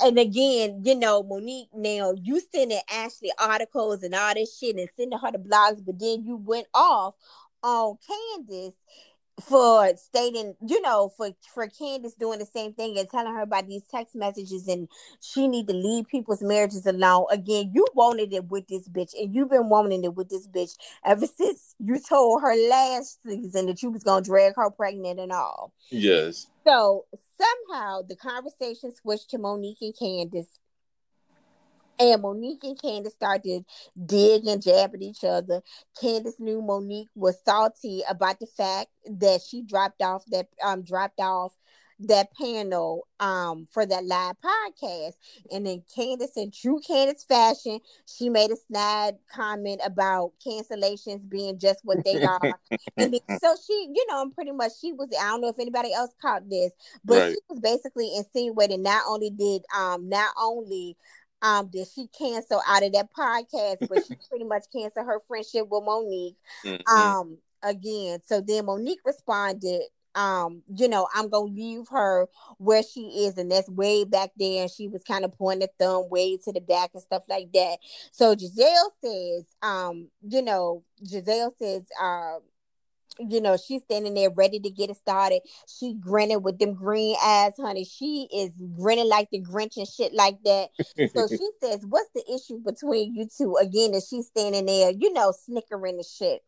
[0.03, 4.89] and again, you know, Monique, now you sending Ashley articles and all this shit and
[4.95, 7.15] sending her the blogs, but then you went off
[7.63, 8.75] on Candiace
[9.41, 13.67] for stating, you know, for for Candiace doing the same thing and telling her about
[13.67, 14.87] these text messages and
[15.21, 17.25] she need to leave people's marriages alone.
[17.31, 20.75] Again, you wanted it with this bitch, and you've been wanting it with this bitch
[21.05, 25.31] ever since you told her last season that you was gonna drag her pregnant and
[25.31, 25.71] all.
[25.91, 26.47] yes.
[26.65, 27.05] So
[27.37, 30.59] somehow the conversation switched to Monique and Candiace.
[31.99, 33.65] And Monique and Candiace started to
[34.05, 35.61] dig and jab at each other.
[36.01, 41.19] Candiace knew Monique was salty about the fact that she dropped off that um dropped
[41.19, 41.53] off
[41.99, 45.13] that panel um for that live podcast.
[45.51, 51.57] And then Candiace in true Candiace fashion, she made a snide comment about cancellations being
[51.57, 52.39] just what they are.
[52.97, 56.11] and so she, you know, pretty much she was I don't know if anybody else
[56.21, 56.73] caught this,
[57.03, 57.31] but Right.
[57.31, 60.95] she was basically insinuating not only did um not only
[61.41, 65.67] um did she cancel out of that podcast, but she pretty much canceled her friendship
[65.69, 66.35] with Monique.
[66.63, 66.87] Mhm.
[66.87, 69.81] Um again, so then Monique responded,
[70.15, 72.27] um, you know, I'm gonna leave her
[72.57, 74.63] where she is, and that's way back there.
[74.63, 77.51] And she was kind of pointing the thumb way to the back and stuff like
[77.53, 77.77] that.
[78.11, 82.39] So Gizelle says, um, you know, Gizelle says, um,
[83.19, 85.41] you know, she's standing there ready to get it started.
[85.67, 87.85] She grinning with them green eyes, honey.
[87.85, 90.69] She is grinning like the Grinch and shit like that.
[91.13, 93.55] So she says, What's the issue between you two?
[93.55, 96.41] Again, and she's standing there, you know, snickering and shit.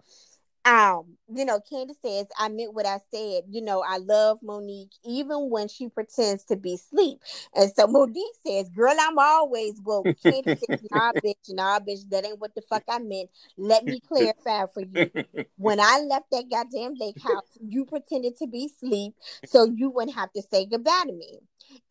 [0.70, 3.44] Um, you know, Candiace says, I meant what I said.
[3.50, 7.20] You know, I love Monique even when she pretends to be asleep.
[7.56, 10.12] And so Monique says, Girl, I'm always woke.
[10.24, 13.30] Candiace says, Nah, bitch, nah, bitch, that ain't what the fuck I meant.
[13.58, 15.10] Let me clarify for you.
[15.58, 19.14] When I left that goddamn lake house, you pretended to be asleep
[19.44, 21.40] so you wouldn't have to say goodbye to me.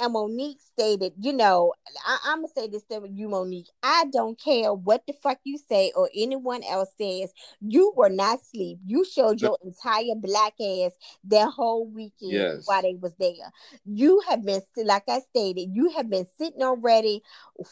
[0.01, 1.73] And Monique stated, you know,
[2.07, 3.69] I, I'm gonna say this to you, Monique.
[3.83, 7.33] I don't care what the fuck you say or anyone else says.
[7.61, 8.68] You were not asleep.
[8.87, 10.93] You showed your entire black ass
[11.25, 12.67] that whole weekend Yes.
[12.67, 13.53] while they was there.
[13.85, 17.23] You have been, like I stated, you have been sitting already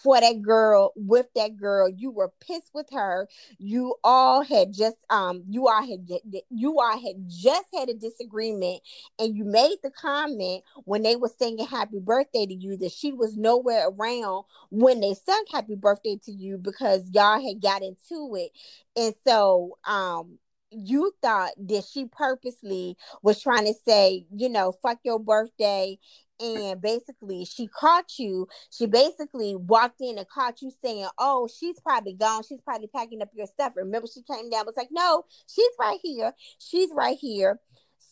[0.03, 1.89] for that girl with that girl.
[1.89, 3.29] You were pissed with her.
[3.59, 6.09] You all had just, um, you all had,
[6.51, 8.81] you all had just had a disagreement,
[9.19, 13.13] and you made the comment when they were singing happy birthday to you that she
[13.13, 18.35] was nowhere around when they sung happy birthday to you because y'all had got into
[18.37, 18.51] it
[18.97, 20.39] and so um
[20.71, 25.99] you thought that she purposely was trying to say you know fuck your birthday
[26.39, 28.47] and basically she caught you.
[28.71, 32.43] She basically walked in and caught you saying oh she's probably gone.
[32.47, 33.73] She's probably packing up your stuff.
[33.77, 36.33] Remember she came down was like no she's right here.
[36.59, 37.59] She's right here.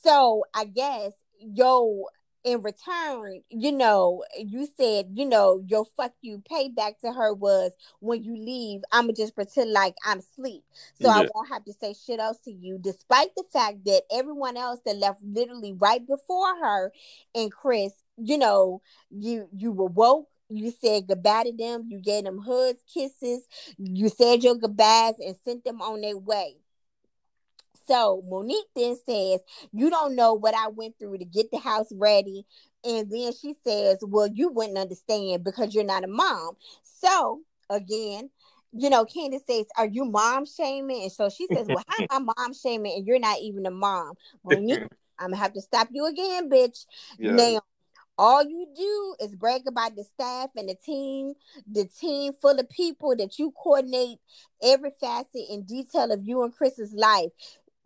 [0.02, 2.05] So i guess yo
[2.45, 7.72] in return, you know, you said, you know, your fuck you payback to her was
[8.01, 10.62] when you leave, I'ma just pretend like I'm asleep.
[11.01, 14.59] So I won't have to say shit else to you, despite the fact that everyone
[14.59, 16.92] else that left literally right before her
[17.34, 20.28] and Chris, you know, you you were woke.
[20.51, 21.86] You said goodbye to them.
[21.88, 23.49] You gave them hugs, kisses.
[23.78, 26.57] You said your goodbyes and sent them on their way.
[27.87, 29.41] So Monique then says,
[29.72, 32.47] You don't know what I went through to get the house ready.
[32.85, 36.57] And then she says, Well, you wouldn't understand because you're not a mom.
[36.82, 38.30] So again,
[38.72, 41.03] you know, Candiace says, Are you mom shaming?
[41.03, 42.95] And so she says, Well, how am I mom shaming?
[42.97, 44.14] And you're not even a mom.
[44.45, 44.80] Monique,
[45.18, 46.87] I'm gonna have to stop you again, bitch.
[47.18, 47.37] Yeah.
[47.37, 47.61] Now,
[48.16, 51.35] all you do is brag about the staff and the team,
[51.70, 54.18] the team full of people that you coordinate
[54.62, 57.30] every facet and detail of you and Chris's life.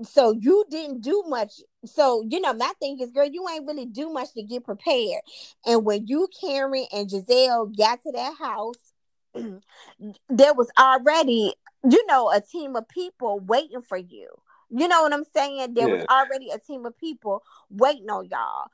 [0.03, 1.61] So you didn't do much.
[1.85, 5.23] So you know, my thing is, girl, you ain't really do much to get prepared.
[5.67, 8.93] And when you, Karen, and Gizelle got to that house,
[10.29, 11.55] there was already,
[11.89, 14.29] you know, a team of people waiting for you.
[14.71, 15.75] You know what I'm saying?
[15.75, 18.69] There was already a team of people waiting on y'all.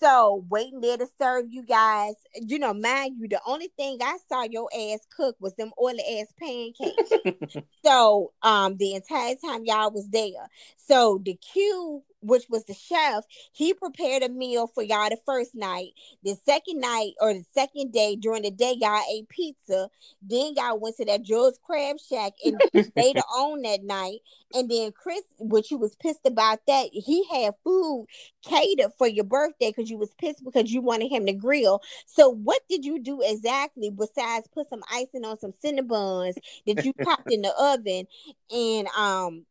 [0.00, 2.14] So waiting there to serve you guys.
[2.34, 6.20] You know, mind you, the only thing I saw your ass cook was them oily
[6.20, 7.56] ass pancakes.
[7.84, 10.48] so um the entire time y'all was there.
[10.76, 15.54] So the Q, which was the chef, he prepared a meal for y'all the first
[15.54, 15.92] night.
[16.22, 19.88] The second night or the second day during the day, y'all ate pizza.
[20.22, 22.60] Then y'all went to that Joe's Crab Shack and
[22.96, 24.18] later on that night.
[24.54, 28.06] And then Chris, which you was pissed about that, he had food
[28.42, 31.82] catered for your birthday because you was pissed because you wanted him to grill.
[32.06, 36.34] So what did you do exactly besides put some icing on some cinnabons
[36.66, 38.06] that you popped in the oven
[38.50, 39.44] and um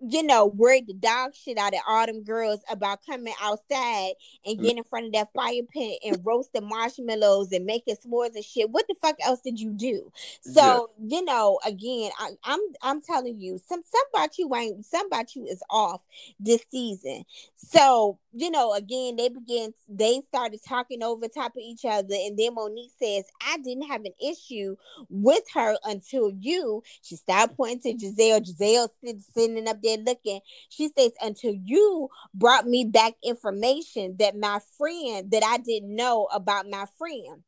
[0.00, 4.12] you know, worried the dog shit out of all them girls about coming outside
[4.46, 8.44] and getting in front of that fire pit and roasting marshmallows and making s'mores and
[8.44, 8.70] shit.
[8.70, 10.10] What the fuck else did you do?
[10.40, 15.06] So, you know, again, I, I'm I'm telling you, some some about you ain't some
[15.06, 16.02] about you is off
[16.38, 17.24] this season.
[17.56, 22.38] So, you know, again, they began they started talking over top of each other, and
[22.38, 24.76] then Monique says, I didn't have an issue
[25.08, 26.82] with her until you.
[27.02, 28.40] She started pointing to Gizelle.
[28.40, 28.88] Gizelle
[29.34, 30.40] sitting up there looking.
[30.68, 36.28] She says, until you brought me back information that my friend that I didn't know
[36.32, 37.42] about my friend.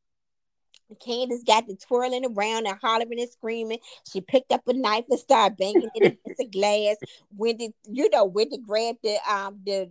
[0.99, 3.79] Candiace got the twirling around and hollering and screaming.
[4.11, 6.97] She picked up a knife and started banging it against the glass.
[7.35, 9.89] When did you know when to grab the um the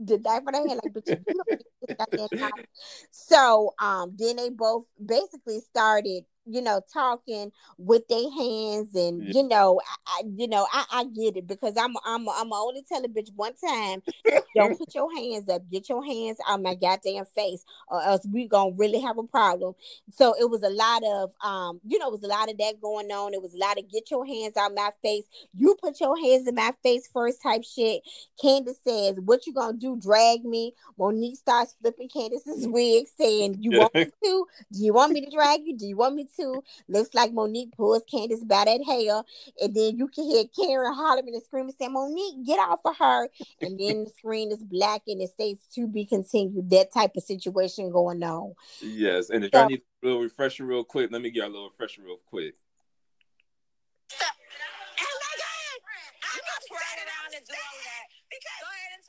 [0.00, 0.92] the knife in her hand like
[1.28, 1.42] you
[2.18, 2.66] don't knife.
[3.10, 9.40] So um then they both basically started you know talking with their hands and Yeah.
[9.42, 13.04] you know I, you know I, I get it because I'm I'm I'm only tell
[13.04, 14.02] a bitch one time
[14.54, 15.62] don't put your hands up.
[15.70, 19.74] Get your hands out my goddamn face or else we gonna really have a problem.
[20.10, 22.80] So it was a lot of um you know it was a lot of that
[22.80, 23.34] going on.
[23.34, 25.24] It was a lot of get your hands out my face.
[25.54, 28.02] You put your hands in my face first type shit.
[28.42, 29.96] Candiace says what you gonna do?
[29.96, 30.74] Drag me?
[30.98, 34.46] Monique starts flipping candiace's wig saying you want me to?
[34.72, 35.76] Do you want me to drag you?
[35.76, 36.31] Do you want me to
[36.88, 39.22] looks like monique pulls candiace by that hair
[39.60, 43.28] and then you can hear karen hollering and screaming saying monique get off of her
[43.60, 47.22] and then the screen is black and it says to be continued that type of
[47.22, 51.22] situation going on Yes, and if So- y'all need a little refresher real quick, let
[51.22, 52.54] me get a little refresher real quick.
[54.12, 55.78] Oh my God!
[56.22, 58.06] I'm gonna twirl around and do all that.
[58.30, 58.60] Because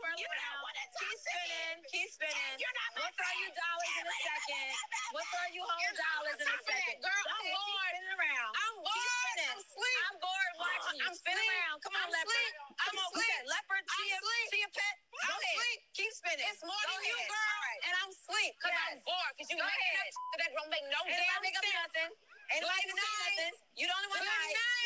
[0.04, 0.62] And twirl around.
[0.99, 1.78] Keep spinning.
[1.88, 2.56] Keep spinning.
[2.60, 4.68] You're not we'll throw you dollars in a second.
[5.16, 6.95] We'll throw you whole dollars in a second.
[7.08, 7.64] Girl, I'm bored.
[7.64, 8.51] Keep spinning around.
[8.54, 9.38] I'm bored.
[9.47, 10.01] I'm sleep.
[10.04, 11.06] I'm bored watching you.
[11.08, 11.47] I'm spin sleep.
[11.56, 11.78] around.
[11.88, 12.36] Come on, I'm leopard.
[12.36, 12.54] sleep.
[12.84, 13.32] I'm on, what's sleep.
[13.32, 13.43] that?
[13.47, 14.18] Leopard, I'm chia,
[14.51, 14.95] chia pet.
[15.08, 15.56] Go I'm ahead.
[15.56, 15.80] sleep.
[15.95, 16.47] Keep spinning.
[16.51, 17.58] It's more than you, girl.
[17.64, 17.80] Right.
[17.88, 19.32] And I'm sleep because I'm bored.
[19.39, 20.12] Because you Go making ahead.
[20.12, 21.80] up that don't make no damn nobody make up sense.
[21.80, 22.12] nothing.
[22.51, 23.54] Ain't nobody say nothing.
[23.80, 24.28] You only one Good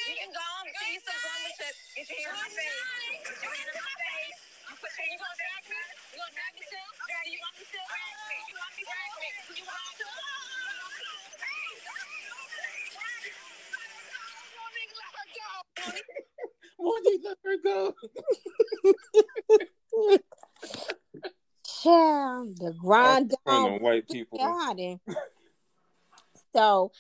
[0.08, 1.20] You can go on you some
[1.58, 1.76] shit.
[1.98, 3.26] Get your hand in my face.
[3.28, 4.47] Put your hand in my face.
[4.68, 5.80] You put your you gonna drag me?
[6.12, 6.84] You gonna drag me too?
[7.08, 7.80] Drag you want me to?
[7.88, 8.36] Drag me.
[8.48, 8.84] You want me?
[8.84, 9.32] Drag me.
[9.56, 10.12] You want me to?
[16.80, 17.96] Monique, let her go.
[21.84, 24.40] Child, the grind down white people.
[24.40, 25.00] Honey.
[26.58, 26.92] So,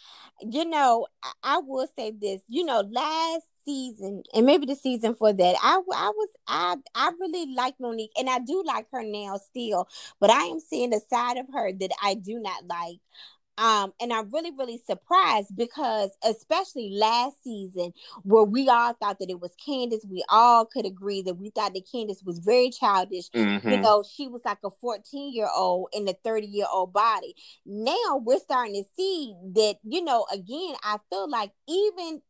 [0.41, 1.07] you know,
[1.43, 2.41] I, will say this.
[2.47, 7.11] You know, last season and maybe the season for that, i i was I I
[7.19, 9.87] really like Monique and I do like her now still,
[10.19, 12.99] but I am seeing a side of her that I do not like.
[13.57, 17.93] Um, and I'm really, really surprised because, especially last season,
[18.23, 21.73] where we all thought that it was Candiace, we all could agree that we thought
[21.73, 23.29] that Candiace was very childish
[23.63, 23.81] you Mhm.
[23.81, 27.35] know, she was like a 14 year old in a 30 year old body.
[27.65, 32.21] Now we're starting to see that, you know, again, I feel like even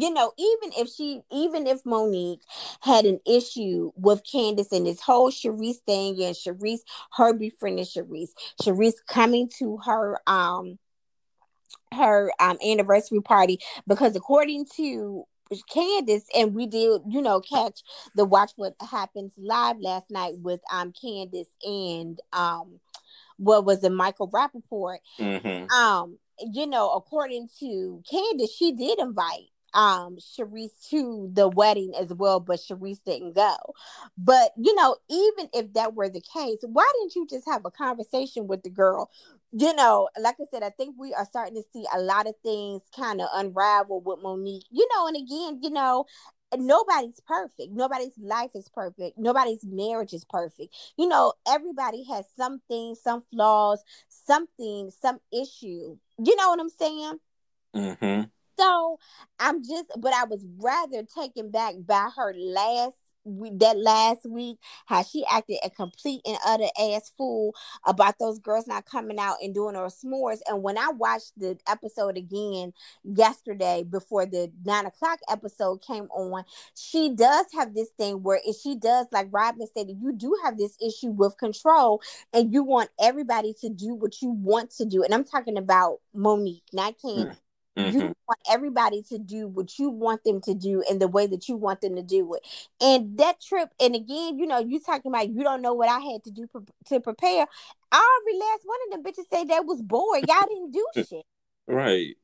[0.00, 2.42] you know, even if she, even if Monique
[2.80, 6.80] had an issue with Candiace and this whole Charrisse thing, and Charrisse,
[7.16, 8.30] her befriending Charrisse,
[8.62, 10.78] Charrisse coming to her, um,
[11.92, 15.24] her um anniversary party because according to
[15.72, 17.82] Candiace and we did you know catch
[18.16, 22.80] the watch what happens live last night with um Candiace and um
[23.36, 25.70] what was it Michael Rapaport Mhm.
[25.70, 26.18] um
[26.52, 32.40] you know according to Candiace she did invite um Charrisse to the wedding as well
[32.40, 33.56] but Charrisse didn't go
[34.16, 37.70] but you know even if that were the case why didn't you just have a
[37.70, 39.10] conversation with the girl
[39.56, 42.34] you know, like I said, I think we are starting to see a lot of
[42.42, 44.64] things kind of unravel with Monique.
[44.72, 46.06] You know, and again, you know,
[46.56, 47.72] nobody's perfect.
[47.72, 49.18] Nobody's life is perfect.
[49.18, 50.74] Nobody's marriage is perfect.
[50.96, 55.98] You know, everybody has something, some flaws, something, some issue.
[56.18, 57.18] You know what I'm saying?
[57.74, 58.30] Mhm.
[58.58, 58.98] So
[59.38, 65.02] I'm just, but I was rather taken back by her last that last week, how
[65.02, 67.54] she acted a complete and utter ass fool
[67.86, 70.40] about those girls not coming out and doing her s'mores.
[70.46, 72.72] And when I watched the episode again
[73.02, 78.56] yesterday before the nine o'clock episode came on, she does have this thing where if
[78.56, 82.02] she does, like Robyn stated, you do have this issue with control
[82.32, 85.02] and you want everybody to do what you want to do.
[85.02, 87.22] And I'm talking about Monique, not Candy.
[87.24, 87.43] Hmm.
[87.76, 87.92] Mhm.
[87.92, 91.48] You want everybody to do what you want them to do in the way that
[91.48, 92.46] you want them to do it.
[92.80, 95.98] And that trip, and again, you know, you talking about you don't know what I
[95.98, 97.46] had to do pre- to prepare.
[97.92, 100.24] Every last one of them bitches say they was bored.
[100.26, 101.24] Y'all didn't do shit.
[101.66, 102.16] Right.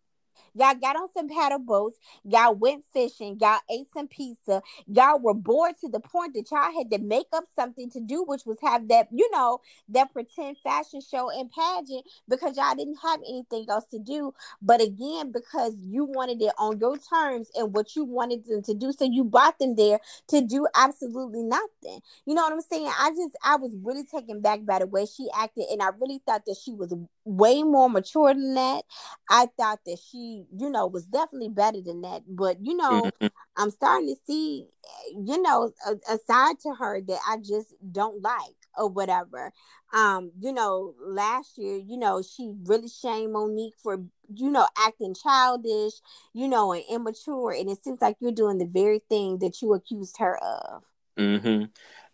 [0.55, 1.99] Y'all got on some paddle boats.
[2.25, 3.39] Y'all went fishing.
[3.41, 4.63] Y'all ate some pizza.
[4.87, 8.25] Y'all were bored to the point that y'all had to make up something to do,
[8.25, 12.99] which was have that, you know, that pretend fashion show and pageant because y'all didn't
[13.03, 14.35] have anything else to do.
[14.63, 18.75] But again, because you wanted it on your terms and what you wanted them to
[18.75, 22.01] do, so you brought them there to do absolutely nothing.
[22.27, 22.91] You know what I'm saying?
[22.99, 26.21] I just, I was really taken back by the way she acted, and I really
[26.27, 26.95] thought that she was
[27.31, 28.85] way more mature than that.
[29.31, 32.23] I thought that she, you know, was definitely better than that.
[32.29, 33.31] But you know, Mhm.
[33.57, 34.69] I'm starting to see,
[35.13, 39.53] you know, a, a side to her that I just don't like or whatever.
[39.93, 44.05] Um, you know, last year, you know, she really shamed Monique for,
[44.35, 45.95] you know, acting childish,
[46.33, 47.53] you know, and immature.
[47.53, 50.85] And it seems like you're doing the very thing that you accused her of.
[51.17, 51.65] hmm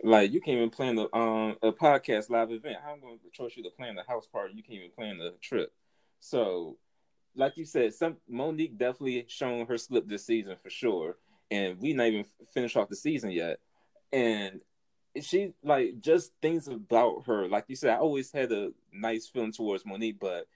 [0.03, 2.79] Like you can't even plan the um a podcast live event.
[2.85, 4.55] How am I going to trust you to plan the house party?
[4.55, 5.73] You can't even plan the trip.
[6.21, 6.77] So,
[7.35, 11.17] like you said, some Monique definitely shown her slip this season for sure,
[11.51, 13.59] and we not even finished off the season yet.
[14.13, 14.61] And
[15.23, 17.49] she like just things about her.
[17.49, 20.47] Like you said, I always had a nice feeling towards Monique, but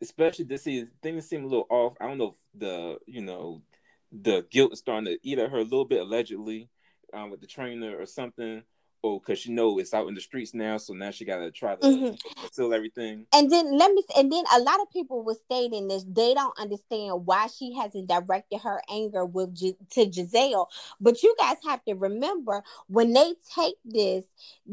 [0.00, 1.94] especially this season, things seem a little off.
[2.00, 3.62] I don't know if the you know
[4.10, 6.68] the guilt is starting to eat at her a little bit allegedly
[7.14, 8.62] um, with the trainer or something,
[9.02, 11.50] or because she know it's out in the streets now, so now she got to
[11.50, 12.18] try to Mhm.
[12.40, 13.26] conceal everything.
[13.32, 16.04] And then let me, and then a lot of people were stating this.
[16.06, 20.68] They don't understand why she hasn't directed her anger with Gi- to Gizelle.
[21.00, 24.24] But you guys have to remember when they take this,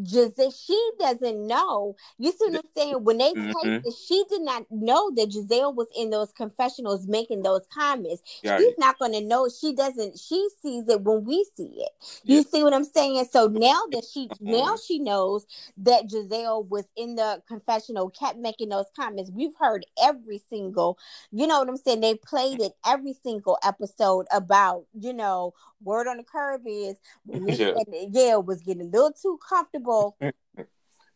[0.01, 1.95] Gizelle, she doesn't know.
[2.17, 3.03] You see what I'm saying?
[3.03, 3.83] When they take Mhm.
[3.83, 8.23] this, she did not know that Gizelle was in those confessionals making those comments.
[8.43, 8.79] Got She's it.
[8.79, 9.47] not going to know.
[9.49, 10.19] She doesn't.
[10.19, 11.89] She sees it when we see it.
[12.23, 12.43] You Yeah.
[12.43, 13.25] see what I'm saying?
[13.31, 14.85] So now that she now Mhm.
[14.85, 15.45] she knows
[15.77, 19.31] that Gizelle was in the confessional, kept making those comments.
[19.31, 20.97] We've heard every single,
[21.31, 22.01] you know what I'm saying?
[22.01, 25.53] They played it every single episode about, you know,
[25.83, 28.37] word on the curb is Yeah.
[28.39, 30.17] was getting a little too comfortable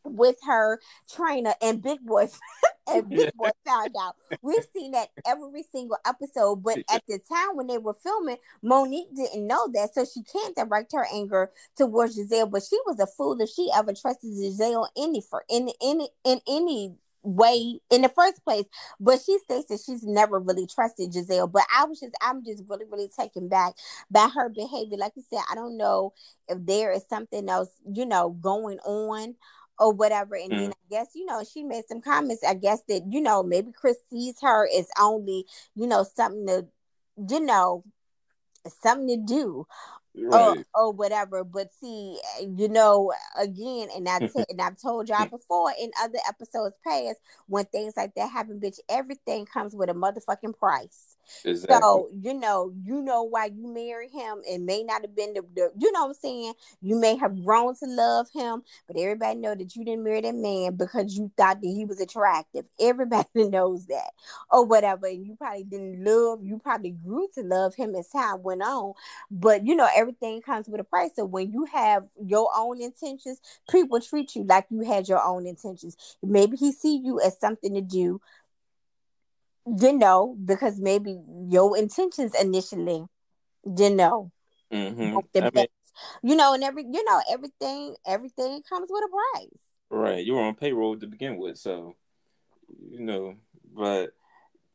[0.03, 0.79] with her
[1.09, 2.27] trainer and Big Boy
[2.93, 4.15] and Big Boy found out.
[4.41, 9.15] We've seen that every single episode, but at the time when they were filming, Monique
[9.15, 12.49] didn't know that, so she can't direct her anger towards Gizelle.
[12.49, 16.41] But she was a fool if she ever trusted Gizelle any for in any in
[16.47, 18.65] any way in the first place.
[18.99, 21.51] But she states that she's never really trusted Gizelle.
[21.51, 23.73] But I was just I'm just really really taken back
[24.09, 24.97] by her behavior.
[24.97, 26.13] Like you said, I don't know
[26.47, 29.35] if there is something else you know going on
[29.81, 30.35] or whatever.
[30.35, 30.73] And then mm.
[30.73, 32.43] I guess, you know, she made some comments.
[32.47, 35.45] I guess that, you know, maybe Chris sees her as only,
[35.75, 36.67] you know, something to,
[37.27, 37.83] you know,
[38.83, 39.65] something to do
[40.31, 41.43] or, or whatever.
[41.43, 46.19] But see, you know, again, and I t- and I've told y'all before in other
[46.29, 47.17] episodes past,
[47.47, 51.10] when things like that happen, bitch, everything comes with a motherfucking price.
[51.45, 51.79] Exactly.
[51.79, 54.41] So, you know, you know why you marry him.
[54.47, 56.53] It may not have been the, the, you know what I'm saying?
[56.81, 60.35] You may have grown to love him, but everybody know that you didn't marry that
[60.35, 62.65] man because you thought that he was attractive.
[62.79, 64.11] Everybody knows that.
[64.49, 65.07] Or whatever.
[65.07, 68.93] And you probably didn't love, you probably grew to love him as time went on.
[69.29, 71.11] But you know, everything comes with a price.
[71.15, 73.39] So when you have your own intentions,
[73.69, 75.97] people treat you like you had your own intentions.
[76.23, 78.21] Maybe he see you as something to do
[79.79, 81.19] you know, because maybe
[81.49, 83.05] your intentions initially,
[83.65, 84.31] you know,
[84.71, 85.67] hmm I mean,
[86.23, 89.61] you know, and every, you know, everything, everything comes with a price.
[89.89, 90.25] right.
[90.25, 91.95] You were on payroll to begin with, so
[92.89, 93.35] you know.
[93.73, 94.11] But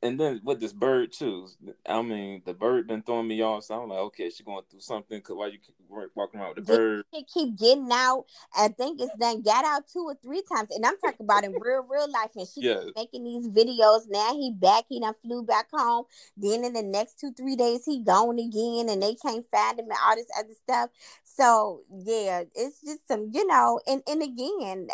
[0.07, 1.49] and then with this bird too.
[1.89, 3.65] I mean, the bird been throwing me off.
[3.65, 5.21] So I'm like, okay, she going through something.
[5.21, 5.75] Cause why you keep
[6.15, 7.05] walking around with the bird?
[7.13, 8.27] They keep getting out.
[8.57, 11.59] I think it's done got out two or three times, and I'm talking about in
[11.59, 12.31] real, real life.
[12.37, 12.83] And she Yeah.
[12.95, 14.09] making these videos.
[14.09, 14.85] Now he back.
[14.89, 16.05] He done flew back home.
[16.37, 19.87] Then in the next two, three days, he gone again, and they can't find him
[19.91, 20.91] and all this other stuff.
[21.25, 24.89] So yeah, it's just some, you know, and and again,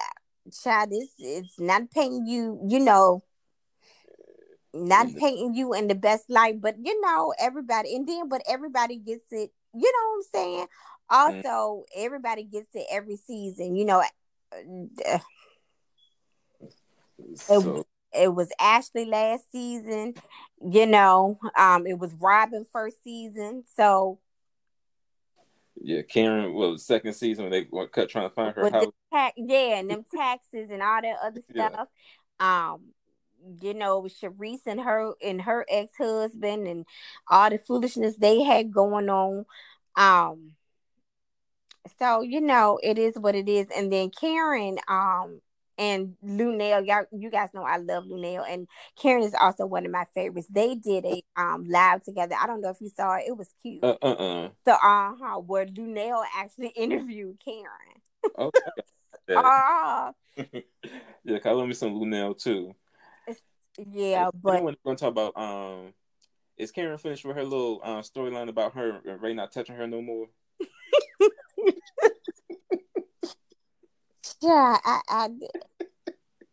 [0.62, 3.22] child, it's it's not paying you, you know.
[4.74, 5.18] Not Mhm.
[5.18, 9.30] painting you in the best light, but you know, everybody, and then, but everybody gets
[9.30, 10.66] it, you know what I'm saying?
[11.10, 13.76] Also, everybody gets it every season.
[13.76, 14.02] You know,
[14.52, 15.18] uh,
[17.34, 20.14] So it was Ashley last season.
[20.64, 23.64] You know, um, it was Robyn first season.
[23.74, 24.18] So
[25.80, 28.86] yeah, Karen was second season when they were cut trying to find her house.
[28.86, 31.68] the tax, yeah, and them taxes and all that other Yeah.
[31.68, 31.88] stuff.
[32.40, 32.80] Um,
[33.60, 36.86] you know, Charrisse and her and her ex husband and
[37.28, 39.44] all the foolishness they had going on.
[39.96, 40.52] Um,
[41.98, 43.66] so you know, it is what it is.
[43.76, 45.40] And then Karen, um,
[45.78, 48.68] and Lunel, y'all, you guys know I love Lunel, and
[49.00, 50.48] Karen is also one of my favorites.
[50.50, 52.34] They did a um live together.
[52.40, 53.24] I don't know if you saw it.
[53.28, 53.82] It was cute.
[53.82, 54.48] Uh uh uh.
[54.64, 57.68] so uh huh, where Lunel actually interviewed Karen.
[58.38, 58.60] Okay.
[59.28, 60.12] Yeah, Ah,
[61.24, 62.74] yeah, I love me some Lunel too.
[63.78, 65.94] Yeah, But we're gonna talk about um,
[66.56, 69.86] is Karen finished with her little uh, storyline about her and Ray not touching her
[69.86, 70.26] no more?
[74.40, 75.28] yeah, I, I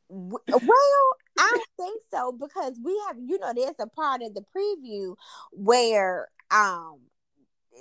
[0.10, 0.60] well,
[1.38, 5.16] I don't think so because we have, you know, there's a part of the preview
[5.52, 7.00] where um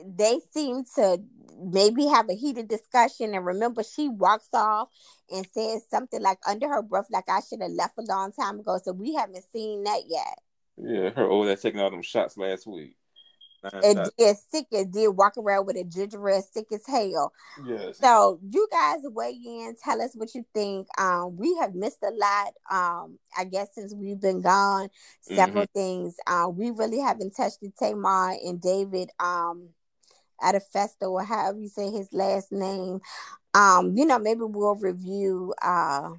[0.05, 1.23] they seem to
[1.61, 4.89] maybe have a heated discussion and remember she walks off
[5.31, 8.61] and says something like under her breath like I should have left a long time
[8.61, 8.79] ago.
[8.83, 10.39] So we haven't seen that yet.
[10.77, 12.97] Yeah, her old ass taking all them shots last week.
[13.83, 17.33] And is sick as did walk around with a ginger as sick as hell.
[17.66, 17.99] Yes.
[17.99, 20.87] So you guys weigh in, tell us what you think.
[20.97, 22.53] Um, we have missed a lot.
[22.70, 24.91] Um, I guess since we've been gone,
[25.23, 26.16] several things.
[26.27, 29.70] Uh, we really haven't touched the Tamar and David um
[30.43, 33.01] at a festival, or however you say his last name.
[33.55, 36.10] Um, you know, maybe we'll review uh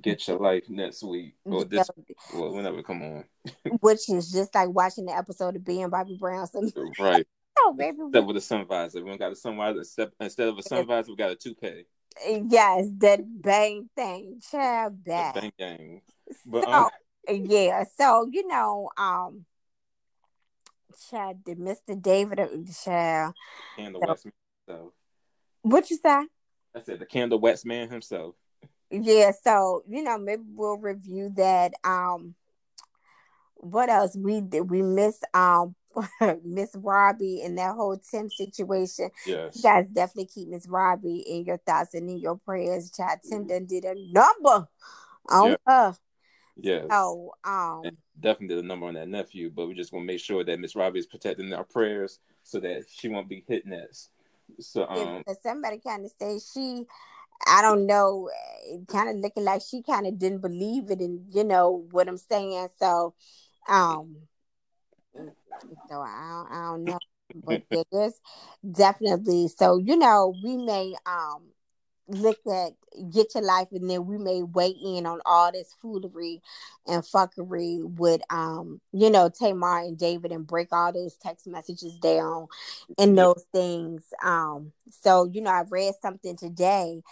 [0.00, 1.90] Get your life next week or this
[2.32, 3.24] well, whenever come on.
[3.80, 6.46] which is just like watching the episode of being Bobby Brown.
[6.46, 6.66] So
[6.98, 7.26] Right.
[7.58, 9.02] oh, maybe we Except with a sun visor.
[9.02, 9.80] We don't got a sun visor.
[9.80, 11.84] Except, instead of a sun visor, we got a toupee.
[12.48, 15.34] yes, that bang thing, child that.
[15.34, 16.00] Bang gang.
[16.46, 16.88] But So, um,
[17.28, 19.44] yeah, so you know, um,
[21.10, 22.00] child, the Mr.
[22.00, 22.38] David,
[22.84, 23.34] child,
[23.76, 24.22] Candle so- Wax
[24.68, 24.92] himself.
[25.62, 26.26] what you say?
[26.74, 28.34] I said the Candle Wax man himself.
[28.90, 31.72] Yeah, so you know, maybe we'll review that.
[31.84, 32.34] Um,
[33.56, 34.70] what else we did?
[34.70, 35.74] We miss um
[36.44, 39.10] Miss Robbie and that whole Tim situation.
[39.26, 39.56] Yes.
[39.56, 42.90] You guys definitely keep Miss Robbie in your thoughts and in your prayers.
[42.90, 44.68] Child, Tim done did a number
[45.28, 45.56] on Yeah.
[45.66, 45.96] her.
[46.56, 46.86] Yes.
[46.90, 47.82] So um.
[47.84, 50.60] And definitely the number on that nephew, but we just want to make sure that
[50.60, 54.10] Miss Robbie is protecting our prayers so that she won't be hit next.
[54.60, 56.84] So Yeah, um because somebody kind of say she,
[57.46, 58.28] I don't know,
[58.88, 62.18] kind of looking like she kind of didn't believe it, and you know what I'm
[62.18, 62.68] saying.
[62.78, 63.14] So,
[63.68, 64.16] um,
[65.88, 66.98] so I don't, I don't know,
[67.44, 68.20] but yeah, there's
[68.70, 69.48] definitely.
[69.48, 71.51] So you know, we may um
[72.08, 72.72] look at
[73.10, 76.42] get your life, and then we may weigh in on all this foolery
[76.86, 81.94] and fuckery with um you know Tamar and David and break all those text messages
[81.98, 82.48] down
[82.98, 84.04] and those things.
[84.24, 87.02] Um, so you know, I read something today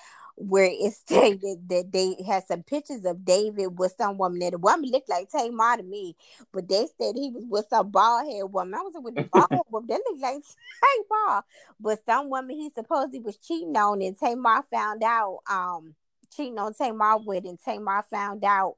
[0.41, 4.41] where it stated that they had some pictures of David with some woman.
[4.41, 6.17] That the woman looked like Tamar to me,
[6.53, 8.75] but they said he was with some bald head woman.
[8.75, 10.43] I was with the bald head woman, that looked like
[10.83, 11.45] Tamar.
[11.79, 15.41] But some woman he supposedly was cheating on, and Tamar found out.
[15.49, 15.95] Um,
[16.35, 18.77] cheating on Tamar with, and Tamar found out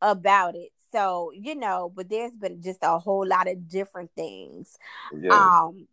[0.00, 0.70] about it.
[0.92, 4.78] So you know, but there's been just a whole lot of different things
[5.12, 5.32] yeah.
[5.32, 5.86] um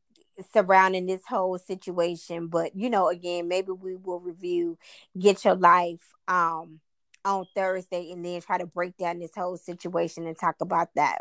[0.52, 4.78] surrounding this whole situation but you know again maybe we will review
[5.18, 6.80] get your life um
[7.26, 11.20] on thursday and then try to break down this whole situation and talk about that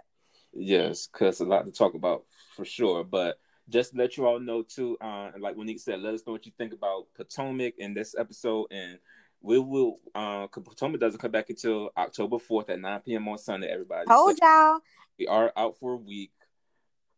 [0.53, 2.25] Yes, because a lot to talk about
[2.55, 3.05] for sure.
[3.05, 6.47] But just let you all know too, uh, like Monique said, let us know what
[6.47, 8.99] you think about Potomac in this episode, and
[9.41, 9.99] we will.
[10.15, 13.29] Uh, Potomac doesn't come back until October fourth at nine p.m.
[13.29, 13.69] on Sunday.
[13.69, 14.81] Everybody, told So y'all
[15.19, 16.33] we are out for a week,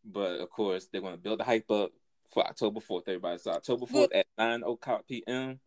[0.04, 1.90] but of course they're going to build the hype up
[2.32, 3.04] for October fourth.
[3.06, 5.60] Everybody, so October fourth at nine o'clock p.m.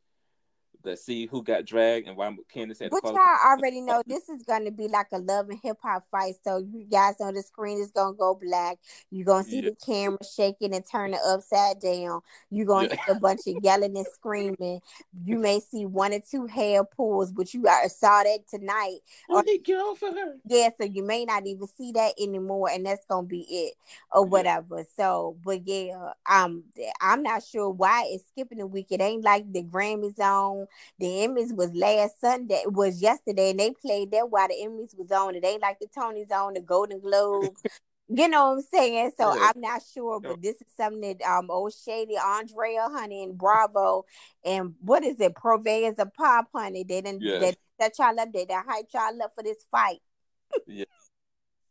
[0.84, 3.14] Let's see who got dragged and why Candiace had to But call.
[3.14, 6.36] y'all already know this is gonna be like a love and hip hop fight.
[6.44, 8.78] So you guys on the screen is gonna go black.
[9.10, 9.70] You're gonna see Yeah.
[9.72, 12.22] the camera shaking and turning upside down.
[12.49, 13.06] You're gonna Yeah.
[13.06, 14.82] see a bunch of yelling and screaming.
[15.26, 18.99] You may see one or two hair pulls, but you got saw that tonight.
[19.30, 20.38] Monique, get off of her.
[20.45, 23.74] Yeah, so you may not even see that anymore, and that's gonna be it
[24.12, 24.30] or Yeah.
[24.30, 24.86] whatever.
[24.95, 26.64] So, but yeah, um,
[27.02, 28.88] I'm not sure why it's skipping a week.
[28.91, 30.66] It ain't like the Grammys on.
[30.99, 34.98] The Emmys was last Sunday, it was yesterday, and they played that while the Emmys
[34.98, 35.35] was on.
[35.35, 37.56] It ain't like the Tonys on, the Golden Globe.
[38.10, 39.11] You know what I'm saying?
[39.18, 39.52] So Yeah.
[39.53, 44.06] I'm not sure, but this is something that um old shady Andrea honey and Bravo
[44.45, 45.35] and what is it?
[45.35, 46.85] Purveyors of Pop honey.
[46.85, 47.39] They didn't Yeah.
[47.39, 49.99] they set y'all up, they done hype y'all up for this fight.
[50.68, 50.85] Yeah.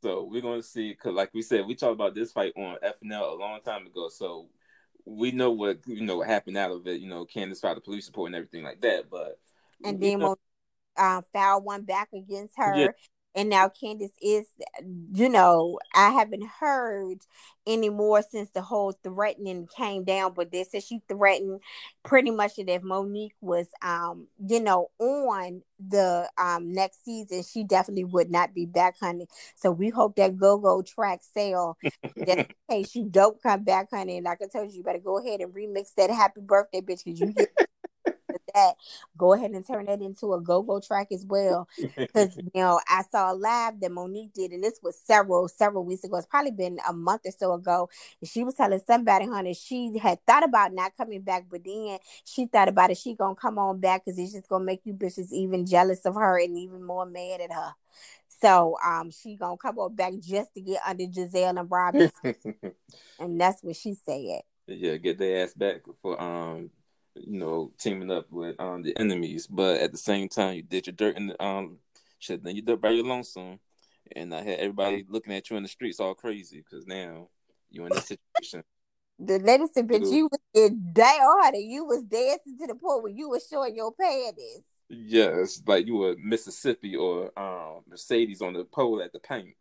[0.02, 3.32] So we're gonna see, cause like we said, we talked about this fight on FNL
[3.32, 4.10] a long time ago.
[4.10, 4.48] So
[5.06, 7.00] we know what you know what happened out of it.
[7.00, 9.08] You know, Candiace filed the police report and everything like that.
[9.08, 9.38] But
[9.84, 10.36] And then know-
[10.96, 12.76] uh, foul one back against her.
[12.76, 12.88] Yeah.
[13.36, 14.46] And now Candiace is,
[15.12, 17.18] you know, I haven't heard
[17.66, 20.32] anymore since the whole threatening came down.
[20.34, 21.60] But they said she threatened
[22.02, 27.62] pretty much that if Monique was, um, you know, on the um next season, she
[27.64, 29.26] definitely would not be back, honey.
[29.54, 31.76] So we hope that go go track sale,
[32.26, 34.16] just in case you don't come back, honey.
[34.16, 37.04] And like I told you, you better go ahead and remix that happy birthday, bitch,
[37.04, 37.50] because you get
[38.56, 38.74] that.
[39.16, 42.80] Go ahead and turn that into a go go track as well because you know
[42.88, 46.16] I saw a live that Monique did, and this was several several weeks ago.
[46.16, 47.88] It's probably been a month or so ago.
[48.20, 51.98] And she was telling somebody, honey, she had thought about not coming back, but then
[52.24, 52.98] she thought about it.
[52.98, 56.14] She gonna come on back because it's just gonna make you bitches even jealous of
[56.14, 57.72] her and even more mad at her.
[58.40, 62.10] So um, she gonna come on back just to get under Gizelle and Robyn,
[63.18, 64.42] and that's what she said.
[64.66, 66.70] yeah, get their ass back for um,
[67.20, 69.46] you know, teaming up with um the enemies.
[69.46, 71.78] But at the same time, you did your dirt and um
[72.18, 72.42] shit.
[72.42, 73.60] Then you dirt by your lonesome,
[74.14, 77.28] and I had everybody looking at you in the streets all crazy because now
[77.70, 78.62] you in this situation.
[79.18, 81.62] The lady said, "Bitch, you was in honey.
[81.62, 85.96] You was dancing to the point where you was showing your panties." Yes, like you
[85.96, 89.56] were Mississippi or um Mercedes on the pole at the paint.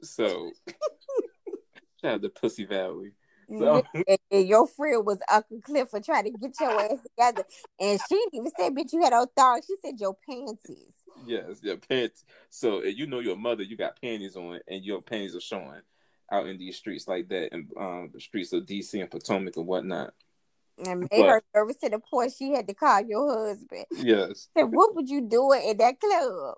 [0.00, 0.52] So
[2.00, 3.12] shout out to Pussy Valley.
[3.58, 7.44] So and, and your friend was Uncle Cliff for trying to get your ass together.
[7.80, 9.66] And she didn't even say, bitch, you had on thongs.
[9.66, 10.94] She said your panties.
[11.26, 12.24] yes, your pants.
[12.50, 15.80] So you know your mother, you got panties on, and your panties are showing
[16.32, 19.66] out in these streets like that, and um the streets of DC and Potomac and
[19.66, 20.14] whatnot.
[20.84, 23.84] And made But- her nervous to the point she had to call your husband.
[23.92, 26.56] Yes, Said, what would you do in that club?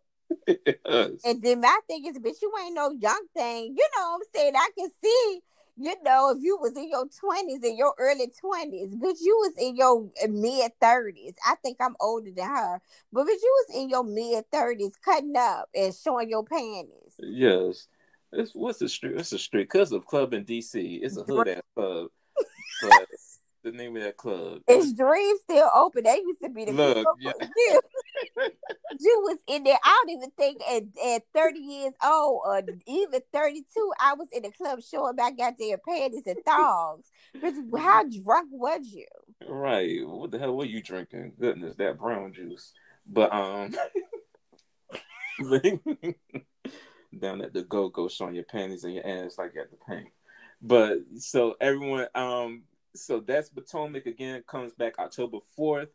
[0.48, 1.10] yes.
[1.24, 3.74] And then my thing is, bitch, you ain't no young thing.
[3.77, 4.52] You know what I'm saying?
[4.56, 5.40] I can see,
[5.77, 9.53] you know, if you was in your 20s, in your early 20s, bitch, you was
[9.59, 11.35] in your uh, mid 30s.
[11.47, 12.81] I think I'm older than her.
[13.12, 17.15] But bitch, you was in your mid 30s cutting up and showing your panties.
[17.19, 17.89] Yes.
[18.32, 19.16] It's what's the street?
[19.16, 21.01] It's a street cause of club in DC.
[21.03, 22.09] It's a hood ass club.
[22.82, 23.07] But
[23.67, 24.61] the name of that club.
[24.69, 26.05] Is Dream still open?
[26.05, 27.33] They used to be the Look, people- yeah.
[29.01, 29.79] you, was in there.
[29.85, 34.43] I don't even think at, at 30 years old or even 32, I was in
[34.43, 37.07] the club showing my goddamn panties and thongs.
[37.77, 39.07] How drunk was you?
[39.47, 40.07] Right.
[40.07, 41.33] What the hell were you drinking?
[41.39, 42.73] Goodness, that brown juice.
[43.07, 43.75] But um
[47.19, 50.09] down at the go go showing your panties and your ass like at the paint.
[50.63, 52.63] But so everyone um
[52.98, 55.89] so that's Potomac again comes back October 4th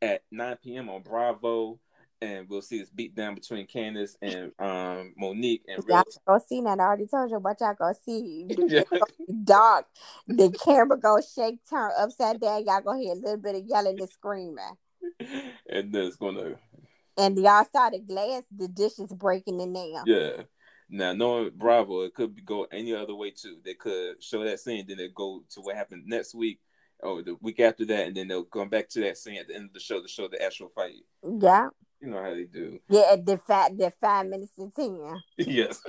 [0.00, 0.88] at 9 p.m.
[0.90, 1.78] on Bravo.
[2.20, 6.44] And we'll see this beat down between Candiace and um Monique and real Y'all go
[6.46, 6.78] see that.
[6.78, 8.48] I already told you what y'all go see.
[8.68, 8.84] Yeah.
[9.44, 9.86] Dark.
[10.28, 12.64] The camera go shake, turn upside down.
[12.64, 14.58] Y'all go hear a little bit of yelling and screaming.
[15.20, 16.54] and then it's gonna
[17.16, 20.02] And y'all saw the glass, the dishes breaking in there.
[20.06, 20.42] Yeah.
[20.94, 23.56] Now knowing Bravo, it could go any other way too.
[23.64, 26.60] They could show that scene, then they go to what happened next week
[27.00, 29.54] or the week after that, and then they'll come back to that scene at the
[29.54, 30.92] end of the show to show the actual fight.
[31.22, 31.70] Yeah.
[32.00, 32.78] You know how they do.
[32.90, 35.22] Yeah, the five the five minutes to ten.
[35.38, 35.80] yes.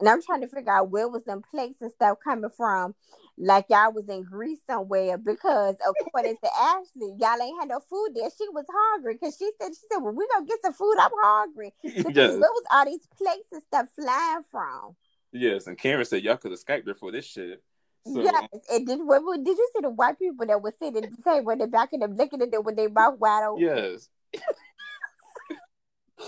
[0.00, 2.94] And I'm trying to figure out where was them plates and stuff coming from.
[3.42, 8.10] Like y'all was in Greece somewhere because according to Ashley, y'all ain't had no food
[8.14, 8.28] there.
[8.36, 10.96] She was hungry because she said she said, Well, we gonna get some food.
[11.00, 11.72] I'm hungry.
[11.82, 12.30] Because yes.
[12.32, 14.94] Where was all these plates and stuff flying from?
[15.32, 15.66] Yes.
[15.66, 17.62] And Karen said y'all could have Skyped her for this shit.
[18.06, 18.46] So yes.
[18.70, 21.50] And did what, did you see the white people that were sitting at the table
[21.52, 23.64] in the back of them looking at them with their mouth wide open?
[23.64, 24.10] yes.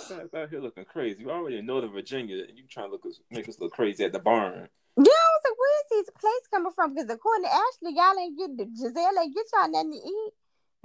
[0.09, 1.21] Guys out here looking crazy.
[1.21, 4.13] You already know the Virginia, and you trying to look make us look crazy at
[4.13, 4.71] the barn.
[4.97, 6.95] Yeah, I was like, where's these plates coming from?
[6.95, 10.33] Because according to Ashley, y'all ain't getting the Gizelle ain't get y'all nothing to eat.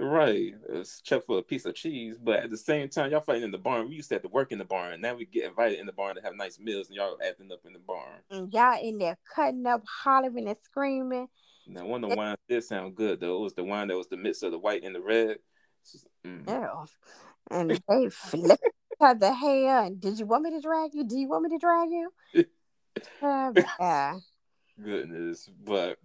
[0.00, 0.54] Right.
[0.68, 3.50] It's check for a piece of cheese, but at the same time, y'all fighting in
[3.50, 3.88] the barn.
[3.88, 5.00] We used to have to work in the barn.
[5.00, 7.60] Now we get invited in the barn to have nice meals, and y'all acting up
[7.66, 8.20] in the barn.
[8.30, 11.26] And y'all in there cutting up, hollering and screaming.
[11.66, 13.36] Now, one of the wines did sound good though.
[13.36, 15.38] It was the wine that was the mix of the white and the red.
[16.24, 16.48] Mm.
[16.48, 16.86] Ew.
[17.50, 19.82] And they flip each other hair.
[19.82, 21.04] And did you want me to drag you?
[21.04, 22.10] Do you want me to drag you?
[23.22, 24.18] Uh, yeah.
[24.82, 25.98] Goodness, but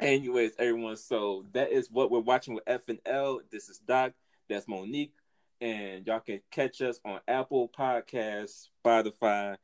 [0.00, 0.96] anyways, everyone.
[0.96, 3.40] So that is what we're watching with F and L.
[3.50, 4.12] This is Doc.
[4.48, 5.14] That's Monique,
[5.60, 9.56] and y'all can catch us on Apple Podcasts, Spotify.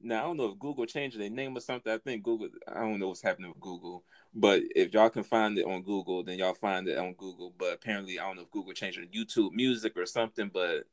[0.00, 1.92] Now I don't know if Google changed their name or something.
[1.92, 2.48] I think Google.
[2.68, 4.04] I don't know what's happening with Google,
[4.34, 7.54] but if y'all can find it on Google, then y'all find it on Google.
[7.56, 10.50] But apparently, I don't know if Google changed it to YouTube Music or something.
[10.52, 10.84] But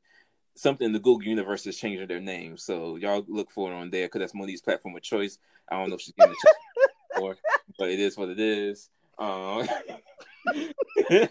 [0.54, 3.90] something in the Google universe is changing their name, so y'all look for it on
[3.90, 5.38] there because that's Monique's platform of choice.
[5.70, 6.54] I don't know if she's getting check
[7.16, 7.36] for,
[7.78, 8.90] but it is what it is.
[9.18, 9.68] Um,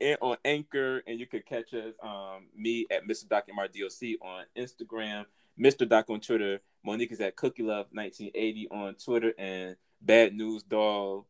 [0.00, 3.28] and on Anchor, and you could catch us, um, me at Mr.
[3.28, 5.24] Doc MRDOC on Instagram,
[5.58, 5.88] Mr.
[5.88, 11.26] Doc on Twitter, Monique is at Cookie Love 1980 on Twitter, and Bad News Doll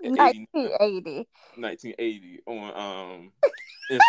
[0.00, 1.28] 1980.
[1.56, 3.32] 1980 on um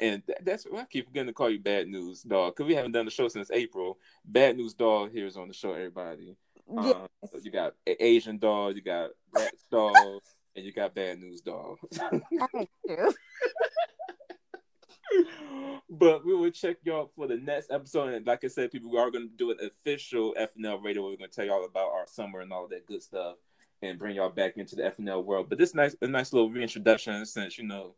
[0.00, 2.92] and that, that's I keep forgetting to call you Bad News Dog because we haven't
[2.92, 3.98] done the show since April.
[4.24, 6.36] Bad News Dog here is on the show, everybody.
[6.72, 6.94] Yes.
[6.94, 10.20] Um, so you got Asian dog, you got Black dog,
[10.56, 11.78] and you got Bad News Dog.
[11.92, 12.22] Thank
[12.84, 13.14] you.
[15.90, 18.14] but we will check y'all for the next episode.
[18.14, 21.10] And like I said, people, we are going to do an official FNL radio where
[21.10, 23.36] we're going to tell y'all about our summer and all that good stuff
[23.82, 25.48] and bring y'all back into the FNL world.
[25.48, 27.94] But this nice, a nice little reintroduction since, you know,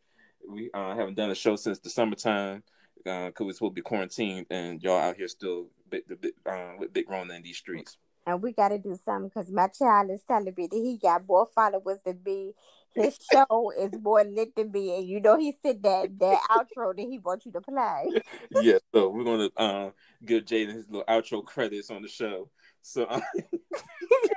[0.49, 2.63] we uh, haven't done a show since the summertime
[3.05, 6.73] because we're supposed to be quarantined and y'all out here still big, the big, uh,
[6.79, 7.97] with Big Rona in these streets.
[8.27, 11.27] And we got to do something because my child is telling me that he got
[11.27, 12.53] more followers than me.
[12.95, 14.97] His show is more lit than me.
[14.97, 18.21] And you know, he said that that outro that he wants you to play.
[18.63, 19.91] yeah, so we're gonna uh,
[20.25, 22.49] give Jaden his little outro credits on the show.
[22.83, 23.21] So, uh,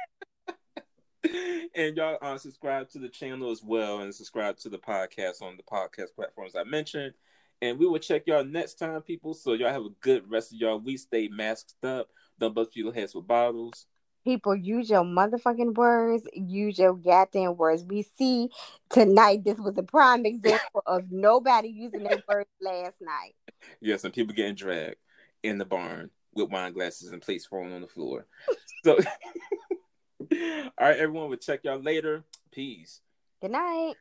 [1.75, 5.57] and y'all uh, subscribe to the channel as well, and subscribe to the podcast on
[5.57, 7.13] the podcast platforms I mentioned.
[7.61, 9.33] And we will check y'all next time, people.
[9.33, 12.09] So y'all have a good rest of y'all We Stay masked up.
[12.39, 13.87] Don't bust your heads with bottles.
[14.25, 17.83] People use your motherfucking words, use your goddamn words.
[17.83, 18.49] We see
[18.89, 23.35] tonight this was a prime example of nobody using their words last night.
[23.79, 24.95] Yes, and people getting dragged
[25.43, 28.25] in the barn with wine glasses and plates falling on the floor.
[28.83, 28.97] So,
[30.31, 31.29] All right, everyone.
[31.29, 32.23] We'll check y'all later.
[32.51, 33.01] Peace.
[33.41, 33.95] Good night.